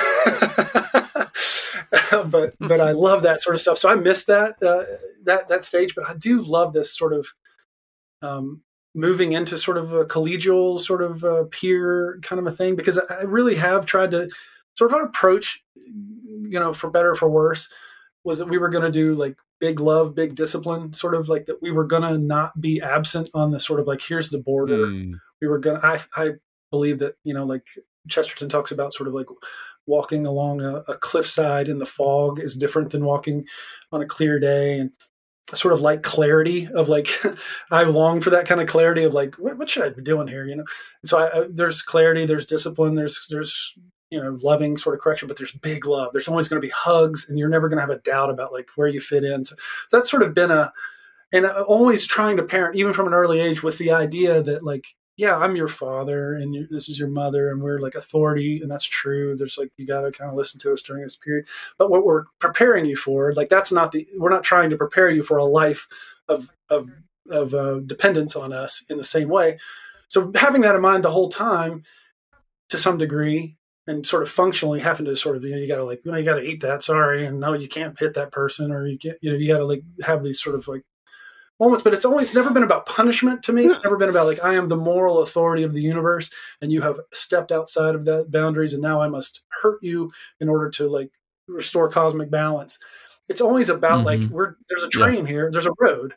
[2.27, 3.79] but but I love that sort of stuff.
[3.79, 4.85] So I miss that uh,
[5.25, 7.27] that that stage, but I do love this sort of
[8.23, 8.63] um,
[8.95, 12.99] moving into sort of a collegial sort of uh, peer kind of a thing because
[12.99, 14.31] I, really have tried to
[14.75, 17.69] sort of our approach, you know, for better or for worse,
[18.25, 21.47] was that we were going to do like big love, big discipline, sort of like
[21.47, 24.39] that we were going to not be absent on the sort of like here's the
[24.39, 24.89] border.
[24.89, 25.15] Mm.
[25.41, 26.31] we were gonna I, I
[26.73, 27.65] believe that you know like
[28.09, 29.29] chesterton talks about sort of like
[29.87, 33.47] walking along a, a cliffside in the fog is different than walking
[33.93, 34.91] on a clear day and
[35.55, 37.09] sort of like clarity of like
[37.71, 40.27] i long for that kind of clarity of like what, what should i be doing
[40.27, 40.45] here?
[40.45, 40.65] You know?
[41.05, 43.75] So I, I, there's clarity there's discipline there's there's
[44.13, 46.73] you know loving sort of correction but there's big love there's always going to be
[46.73, 49.45] hugs and you're never going to have a doubt about like where you fit in
[49.45, 49.57] so,
[49.89, 50.73] so that's sort of been a
[51.33, 54.63] and I'm always trying to parent even from an early age with the idea that
[54.63, 54.87] like
[55.17, 58.71] yeah, I'm your father and you, this is your mother and we're like authority and
[58.71, 59.37] that's true.
[59.37, 61.47] There's like, you got to kind of listen to us during this period.
[61.79, 65.11] But what we're preparing you for, like, that's not the, we're not trying to prepare
[65.11, 65.87] you for a life
[66.29, 66.91] of, of,
[67.31, 69.59] of uh, dependence on us in the same way.
[70.09, 71.85] So having that in mind the whole time
[72.71, 75.77] to some degree and sort of functionally having to sort of, you know, you got
[75.77, 76.83] to like, you know, you got to eat that.
[76.83, 77.27] Sorry.
[77.27, 79.65] And no, you can't hit that person or you get, you know, you got to
[79.65, 80.83] like have these sort of like
[81.61, 83.65] moments, but it's always never been about punishment to me.
[83.67, 86.31] It's never been about like I am the moral authority of the universe
[86.61, 90.49] and you have stepped outside of that boundaries and now I must hurt you in
[90.49, 91.11] order to like
[91.49, 92.79] restore cosmic balance.
[93.29, 94.05] It's always about Mhm.
[94.05, 96.15] like we're there's a train here, there's a road.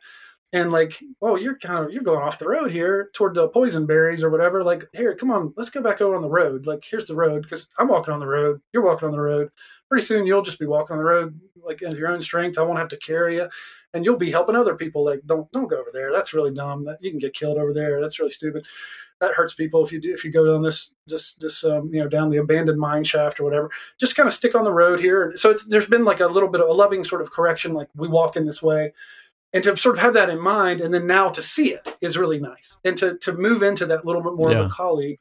[0.56, 3.84] And like, oh, you're kind of you're going off the road here toward the poison
[3.84, 4.64] berries or whatever.
[4.64, 6.66] Like, here, come on, let's go back over on the road.
[6.66, 8.60] Like, here's the road because I'm walking on the road.
[8.72, 9.50] You're walking on the road.
[9.90, 12.58] Pretty soon, you'll just be walking on the road like in your own strength.
[12.58, 13.48] I won't have to carry you
[13.96, 15.04] and you'll be helping other people.
[15.04, 16.12] Like, don't don't go over there.
[16.12, 16.84] That's really dumb.
[16.84, 18.00] That you can get killed over there.
[18.00, 18.66] That's really stupid.
[19.20, 22.00] That hurts people if you do if you go down this just this um, you
[22.00, 23.70] know down the abandoned mine shaft or whatever.
[23.98, 25.32] Just kind of stick on the road here.
[25.36, 27.72] So it's there's been like a little bit of a loving sort of correction.
[27.72, 28.92] Like we walk in this way.
[29.56, 32.18] And to sort of have that in mind, and then now to see it is
[32.18, 35.18] really nice, and to to move into that little bit more of a colleague.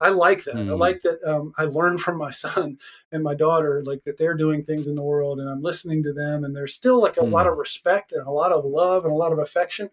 [0.00, 0.56] I like that.
[0.56, 0.78] I Mm.
[0.78, 1.22] like that.
[1.24, 2.78] Um, I learn from my son
[3.12, 6.12] and my daughter, like that they're doing things in the world, and I'm listening to
[6.14, 7.32] them, and there's still like a Mm.
[7.32, 9.90] lot of respect and a lot of love and a lot of affection.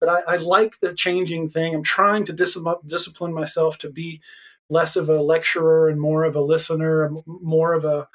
[0.00, 1.74] But I, I like the changing thing.
[1.74, 2.56] I'm trying to dis-
[2.86, 4.22] discipline myself to be
[4.70, 8.08] less of a lecturer and more of a listener, more of a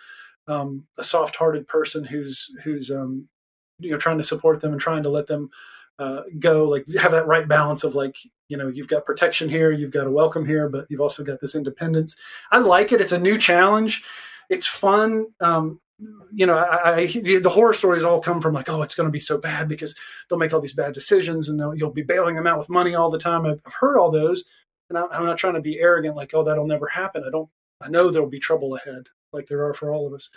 [0.48, 3.30] um, a soft-hearted person who's who's um,
[3.82, 5.50] you know trying to support them and trying to let them
[6.00, 8.16] uh, go like have that right balance of like
[8.48, 11.40] you know you've got protection here you've got a welcome here but you've also got
[11.42, 12.16] this independence
[12.52, 14.04] i like it it's a new challenge
[14.50, 15.80] it's fun um,
[16.34, 19.12] you know, I, I, the horror stories all come from like, oh, it's going to
[19.12, 19.96] be so bad because
[20.28, 23.10] they'll make all these bad decisions and you'll be bailing them out with money all
[23.10, 23.46] the time.
[23.46, 24.44] I've, I've heard all those,
[24.90, 27.24] and I, I'm not trying to be arrogant, like, oh, that'll never happen.
[27.26, 27.50] I don't.
[27.82, 30.30] I know there'll be trouble ahead, like there are for all of us.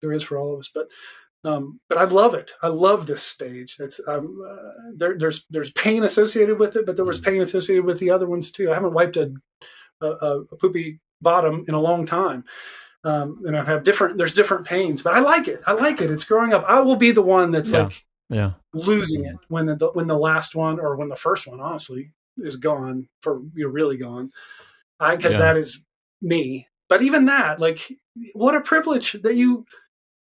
[0.00, 0.88] There is for all of us, but
[1.44, 2.52] um, but I love it.
[2.62, 3.76] I love this stage.
[3.78, 7.24] It's um, uh, there, there's there's pain associated with it, but there was mm.
[7.24, 8.70] pain associated with the other ones too.
[8.70, 9.32] I haven't wiped a
[10.02, 12.44] a, a poopy bottom in a long time,
[13.04, 14.18] um, and I have different.
[14.18, 15.62] There's different pains, but I like it.
[15.66, 16.10] I like it.
[16.10, 16.64] It's growing up.
[16.68, 17.84] I will be the one that's yeah.
[17.84, 21.48] like yeah losing it when the, the when the last one or when the first
[21.48, 24.30] one honestly is gone for you're really gone.
[24.98, 25.38] I because yeah.
[25.38, 25.82] that is
[26.20, 26.66] me.
[26.88, 27.80] But even that, like,
[28.34, 29.64] what a privilege that you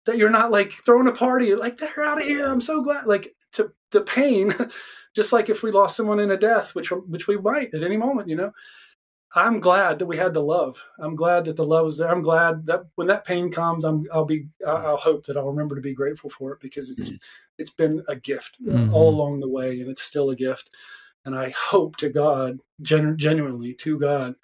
[0.07, 2.47] that you're not like throwing a party like they're out of here.
[2.47, 3.07] I'm so glad.
[3.07, 4.55] Like to the pain,
[5.15, 7.97] just like if we lost someone in a death, which which we might at any
[7.97, 8.53] moment, you know.
[9.35, 10.85] I'm glad that we had the love.
[10.99, 12.11] I'm glad that the love was there.
[12.11, 15.75] I'm glad that when that pain comes, I'm I'll be I'll hope that I'll remember
[15.75, 17.17] to be grateful for it because it's mm-hmm.
[17.57, 18.93] it's been a gift mm-hmm.
[18.93, 20.69] all along the way, and it's still a gift.
[21.25, 24.35] And I hope to God, genu- genuinely to God,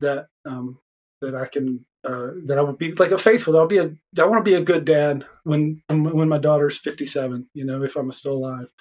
[0.00, 0.80] that um,
[1.22, 3.56] that I can uh, that I would be like a faithful.
[3.56, 3.90] I'll be a.
[4.18, 7.48] I want to be a good dad when when my daughter's fifty seven.
[7.52, 8.72] You know, if I'm still alive,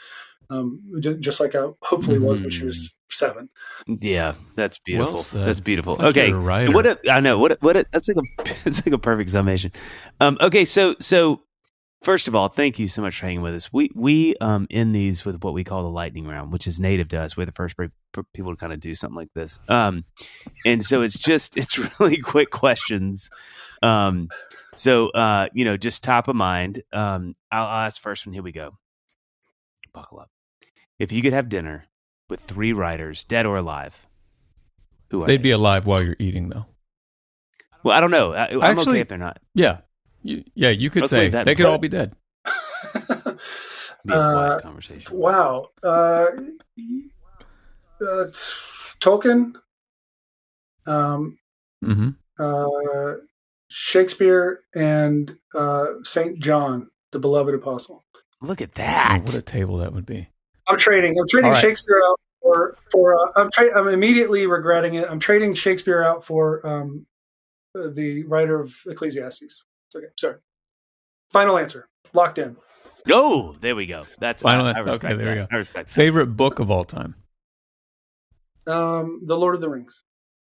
[0.49, 0.81] um,
[1.19, 2.91] just like I hopefully was when she was mm.
[3.09, 3.49] seven.
[3.87, 5.25] Yeah, that's beautiful.
[5.33, 5.97] Well that's beautiful.
[5.99, 8.99] okay, what a, I know what a, what a, that's like a it's like a
[8.99, 9.71] perfect summation.
[10.19, 11.41] Um, okay, so so
[12.05, 13.73] First of all, thank you so much for hanging with us.
[13.73, 17.07] We we um in these with what we call the lightning round, which is native
[17.07, 17.35] to us.
[17.35, 17.75] We're the first
[18.31, 19.57] people to kind of do something like this.
[19.67, 20.05] Um,
[20.67, 23.31] and so it's just it's really quick questions.
[23.81, 24.29] Um,
[24.75, 26.83] so uh, you know, just top of mind.
[26.93, 28.33] Um, I'll, I'll ask first one.
[28.33, 28.77] Here we go.
[29.91, 30.29] Buckle up.
[30.99, 31.85] If you could have dinner
[32.29, 34.05] with three writers, dead or alive,
[35.09, 35.37] who they'd they?
[35.37, 36.67] be alive while you're eating, though.
[37.81, 38.33] Well, I don't know.
[38.33, 39.39] I, am Actually, okay if they're not.
[39.55, 39.79] Yeah,
[40.25, 42.15] you, yeah, you could Let's say they could all be dead.
[42.45, 42.49] be
[43.11, 43.31] a
[44.05, 45.15] quiet uh, conversation.
[45.15, 45.69] Wow.
[45.83, 46.25] Uh,
[48.01, 48.25] uh,
[48.99, 49.53] Tolkien.
[50.87, 51.37] Um,
[51.83, 52.09] mm-hmm.
[52.39, 53.13] uh,
[53.69, 58.03] Shakespeare and uh, Saint John, the beloved apostle.
[58.41, 59.21] Look at that!
[59.21, 60.27] Oh, what a table that would be.
[60.67, 61.15] I'm trading.
[61.19, 61.59] I'm trading right.
[61.59, 63.15] Shakespeare out for for.
[63.15, 65.07] Uh, I'm tra- I'm immediately regretting it.
[65.09, 67.05] I'm trading Shakespeare out for um,
[67.73, 69.63] the writer of Ecclesiastes.
[69.95, 70.35] Okay, sorry.
[71.31, 71.89] Final answer.
[72.13, 72.57] Locked in.
[73.09, 74.05] Oh, there we go.
[74.19, 74.65] That's final.
[74.65, 75.51] I, I okay, there that.
[75.51, 75.83] we go.
[75.85, 77.15] Favorite book of all time.
[78.67, 80.03] Um, The Lord of the Rings.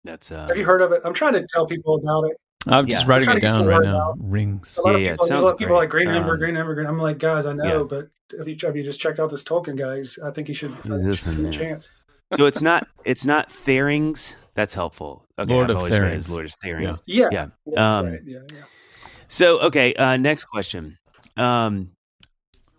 [0.04, 0.32] That's.
[0.32, 1.02] Uh, Have you heard of it?
[1.04, 2.38] I'm trying to tell people about it.
[2.66, 3.12] I'm just yeah.
[3.12, 4.12] writing I'm it down right now.
[4.12, 4.18] Out.
[4.20, 4.78] Rings.
[4.78, 6.58] A lot yeah, of people, yeah, a lot of people like Green Ember, um, Green
[6.58, 6.88] Ember, Green.
[6.88, 7.84] I'm like, guys, I know, yeah.
[7.84, 10.04] but have you, have you just checked out this Tolkien guy?
[10.26, 11.90] I think he should, He's should a chance.
[12.36, 14.36] so it's not it's not Therings.
[14.54, 15.26] That's helpful.
[15.40, 16.30] Okay, Lord I've of Therings.
[16.30, 17.02] Lord of Therings.
[17.06, 17.30] Yeah.
[17.32, 17.48] Yeah.
[17.66, 18.00] yeah.
[18.00, 18.20] Um, right.
[18.26, 18.64] yeah, yeah.
[19.28, 20.98] So, okay, uh, next question.
[21.36, 21.92] Um,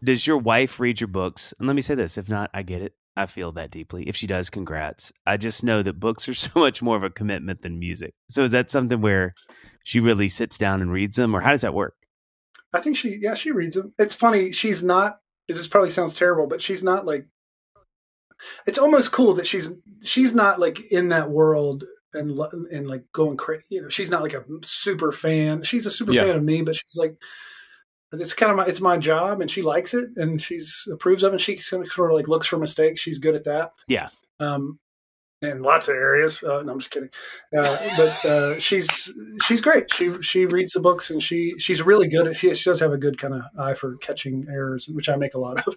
[0.02, 1.52] does your wife read your books?
[1.58, 2.94] And let me say this if not, I get it.
[3.16, 4.08] I feel that deeply.
[4.08, 5.12] If she does, congrats.
[5.26, 8.14] I just know that books are so much more of a commitment than music.
[8.28, 9.34] So, is that something where
[9.84, 11.94] she really sits down and reads them, or how does that work?
[12.72, 13.92] I think she, yeah, she reads them.
[13.98, 14.52] It's funny.
[14.52, 15.18] She's not,
[15.48, 17.26] this probably sounds terrible, but she's not like,
[18.66, 19.70] it's almost cool that she's,
[20.02, 21.84] she's not like in that world
[22.14, 22.38] and
[22.72, 23.76] and like going crazy.
[23.76, 25.62] You know, she's not like a super fan.
[25.62, 26.24] She's a super yeah.
[26.24, 27.16] fan of me, but she's like,
[28.12, 31.32] it's kind of my it's my job, and she likes it, and she's approves of
[31.32, 31.34] it.
[31.34, 33.00] And she sort of like looks for mistakes.
[33.00, 33.72] She's good at that.
[33.86, 34.08] Yeah.
[34.40, 34.78] Um,
[35.42, 36.42] in lots of areas.
[36.42, 37.10] Uh, no, I'm just kidding.
[37.56, 39.92] Uh, but uh, she's she's great.
[39.92, 42.36] She she reads the books and she she's really good at.
[42.36, 45.34] She, she does have a good kind of eye for catching errors, which I make
[45.34, 45.76] a lot of.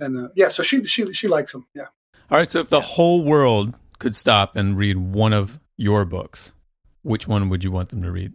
[0.00, 1.66] And uh, yeah, so she she she likes them.
[1.74, 1.86] Yeah.
[2.30, 2.50] All right.
[2.50, 2.86] So if the yeah.
[2.86, 6.52] whole world could stop and read one of your books,
[7.02, 8.32] which one would you want them to read?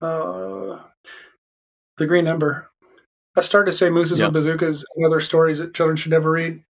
[0.00, 0.78] Uh,
[1.96, 2.70] The Green Ember.
[3.36, 4.26] I started to say Mooses yep.
[4.26, 6.62] and Bazookas and other stories that children should never read,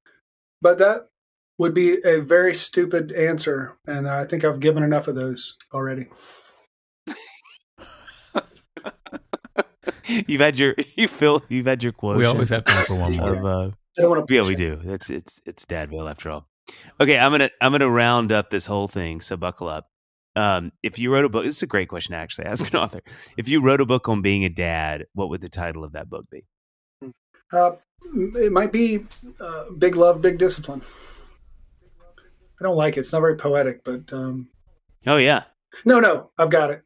[0.61, 1.09] but that
[1.59, 6.07] would be a very stupid answer, and I think I've given enough of those already.
[10.07, 12.17] you've had your you feel you've had your quote.
[12.17, 13.35] We always have time for one more.
[13.35, 13.71] Of, uh,
[14.29, 14.81] yeah, we do.
[14.85, 16.47] It's it's it's Dadville after all.
[17.01, 19.21] Okay, I'm gonna I'm gonna round up this whole thing.
[19.21, 19.89] So buckle up.
[20.35, 22.47] Um, if you wrote a book, this is a great question actually.
[22.47, 23.01] Ask an author.
[23.37, 26.11] If you wrote a book on being a dad, what would the title of that
[26.11, 26.45] book be?
[27.53, 27.73] Uh,
[28.15, 29.07] it might be
[29.41, 30.83] uh, "Big Love, Big Discipline."
[32.61, 33.01] I don't like it.
[33.01, 34.49] It's not very poetic, but um,
[35.07, 35.45] oh yeah,
[35.85, 36.83] no, no, I've got it.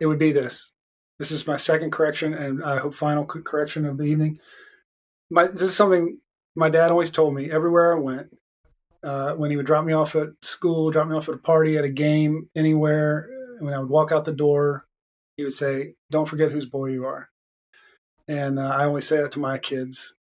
[0.00, 0.70] It would be this.
[1.18, 4.38] This is my second correction, and I hope final correction of the evening.
[5.30, 6.18] My this is something
[6.54, 8.36] my dad always told me everywhere I went
[9.06, 11.78] uh, when he would drop me off at school, drop me off at a party,
[11.78, 13.28] at a game, anywhere.
[13.60, 14.86] When I would walk out the door,
[15.36, 17.28] he would say, "Don't forget whose boy you are."
[18.28, 20.14] And uh, I always say that to my kids: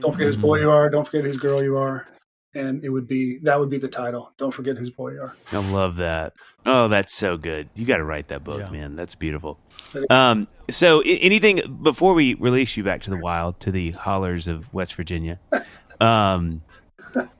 [0.00, 0.88] "Don't forget whose boy you are.
[0.90, 2.08] Don't forget whose girl you are."
[2.56, 4.32] And it would be that would be the title.
[4.38, 5.34] Don't forget whose boy you are.
[5.52, 6.34] I love that.
[6.64, 7.68] Oh, that's so good.
[7.74, 8.70] You got to write that book, Yeah.
[8.70, 8.94] man.
[8.96, 9.58] That's beautiful.
[10.08, 14.46] Um, so, I- anything before we release you back to the wild, to the hollers
[14.48, 15.38] of West Virginia?
[16.00, 16.62] Um,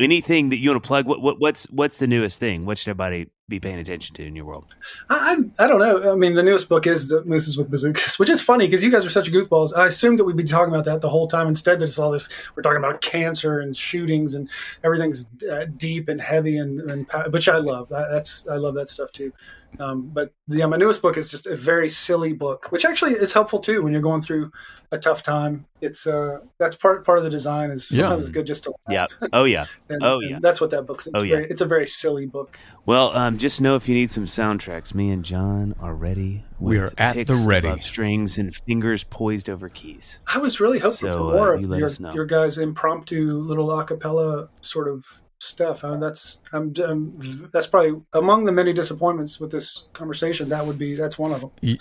[0.01, 1.07] anything that you want to plug?
[1.07, 2.67] What, what what's what's the newest thing?
[2.67, 4.75] What should everybody be paying attention to in your world?
[5.11, 6.13] I, I don't know.
[6.13, 8.91] I mean, the newest book is the Mooses with Bazookas, which is funny because you
[8.91, 9.77] guys are such goofballs.
[9.77, 11.49] I assumed that we'd be talking about that the whole time.
[11.49, 12.29] Instead, there's all this.
[12.55, 14.49] We're talking about cancer and shootings and
[14.83, 17.93] everything's uh, deep and heavy and, and which I love.
[17.93, 19.33] I, that's I love that stuff too.
[19.81, 23.33] Um, but yeah, my newest book is just a very silly book, which actually is
[23.33, 24.51] helpful too when you're going through
[24.93, 25.67] a tough time.
[25.81, 28.17] It's uh that's part part of the design is Yeah.
[28.17, 29.11] it's good just to laugh.
[29.21, 29.29] Yeah.
[29.33, 29.67] Oh yeah.
[29.89, 30.39] And, Oh, and yeah.
[30.41, 31.07] that's what that book's.
[31.07, 31.37] It's Oh, yeah.
[31.37, 32.59] very, it's a very silly book.
[32.87, 36.45] Well, um, just know if you need some soundtracks, me and John are ready.
[36.61, 37.77] We are at the ready.
[37.81, 40.21] strings and fingers poised over keys.
[40.33, 42.15] I was really hoping So, for more uh, of you let your, us know.
[42.15, 45.05] your guys' impromptu little acapella sort of
[45.45, 45.85] stuff.
[45.85, 50.49] Uh, that's I'm, I'm that's probably among the many disappointments with this conversation.
[50.49, 51.51] That would be that's one of them.
[51.61, 51.79] Ye-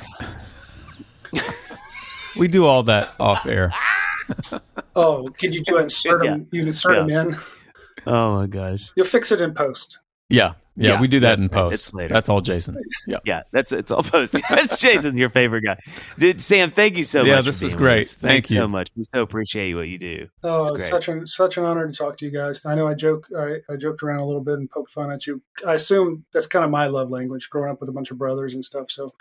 [2.37, 3.73] we do all that off air.
[4.95, 6.47] Oh, can you do insert them?
[6.51, 7.37] You insert them in.
[8.05, 8.91] Oh my gosh.
[8.95, 9.99] You'll fix it in post.
[10.33, 11.73] Yeah, yeah, Yeah, we do that in post.
[11.75, 12.13] It's later.
[12.13, 12.77] That's all, Jason.
[13.07, 14.33] Yeah, Yeah, that's it's all post.
[14.49, 15.77] That's Jason, your favorite guy.
[16.17, 16.71] Did Sam?
[16.71, 17.35] Thank you so Yeah, much.
[17.35, 18.07] Yeah, this for was being great.
[18.07, 18.55] Thank Thanks you.
[18.55, 18.89] so much.
[18.95, 20.27] We so appreciate what you do.
[20.43, 20.89] Oh, it's great.
[20.89, 22.65] such an such an honor to talk to you guys.
[22.65, 25.27] I know I joke I, I joked around a little bit and poked fun at
[25.27, 25.41] you.
[25.67, 28.53] I assume that's kind of my love language, growing up with a bunch of brothers
[28.55, 28.89] and stuff.
[28.89, 29.13] So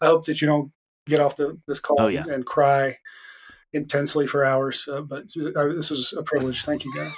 [0.00, 0.70] I hope that you don't
[1.06, 2.24] get off the this call Oh, yeah.
[2.30, 2.98] and cry
[3.72, 4.86] intensely for hours.
[4.90, 5.24] Uh, but
[5.56, 6.64] I, this was a privilege.
[6.64, 7.16] Thank you guys.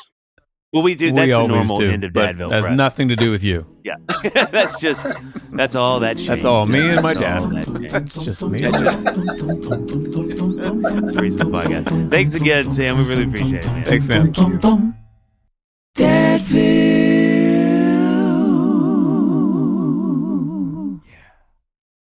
[0.72, 1.12] Well, we do.
[1.12, 2.48] That's we the normal do, end of Dadville.
[2.48, 2.76] That has prep.
[2.76, 3.66] nothing to do with you.
[3.84, 3.96] Yeah,
[4.32, 5.06] that's just
[5.52, 6.18] that's all that.
[6.18, 6.28] Shame.
[6.28, 7.42] That's all me that's and my dad.
[7.42, 8.62] That that's just me.
[8.62, 8.94] That's,
[11.12, 11.92] the reason why I got.
[12.10, 12.96] Thanks again, Sam.
[12.96, 13.68] We really appreciate it.
[13.68, 13.84] Man.
[13.84, 14.32] Thanks, man.
[14.32, 14.94] Thank
[15.94, 16.81] Dadville.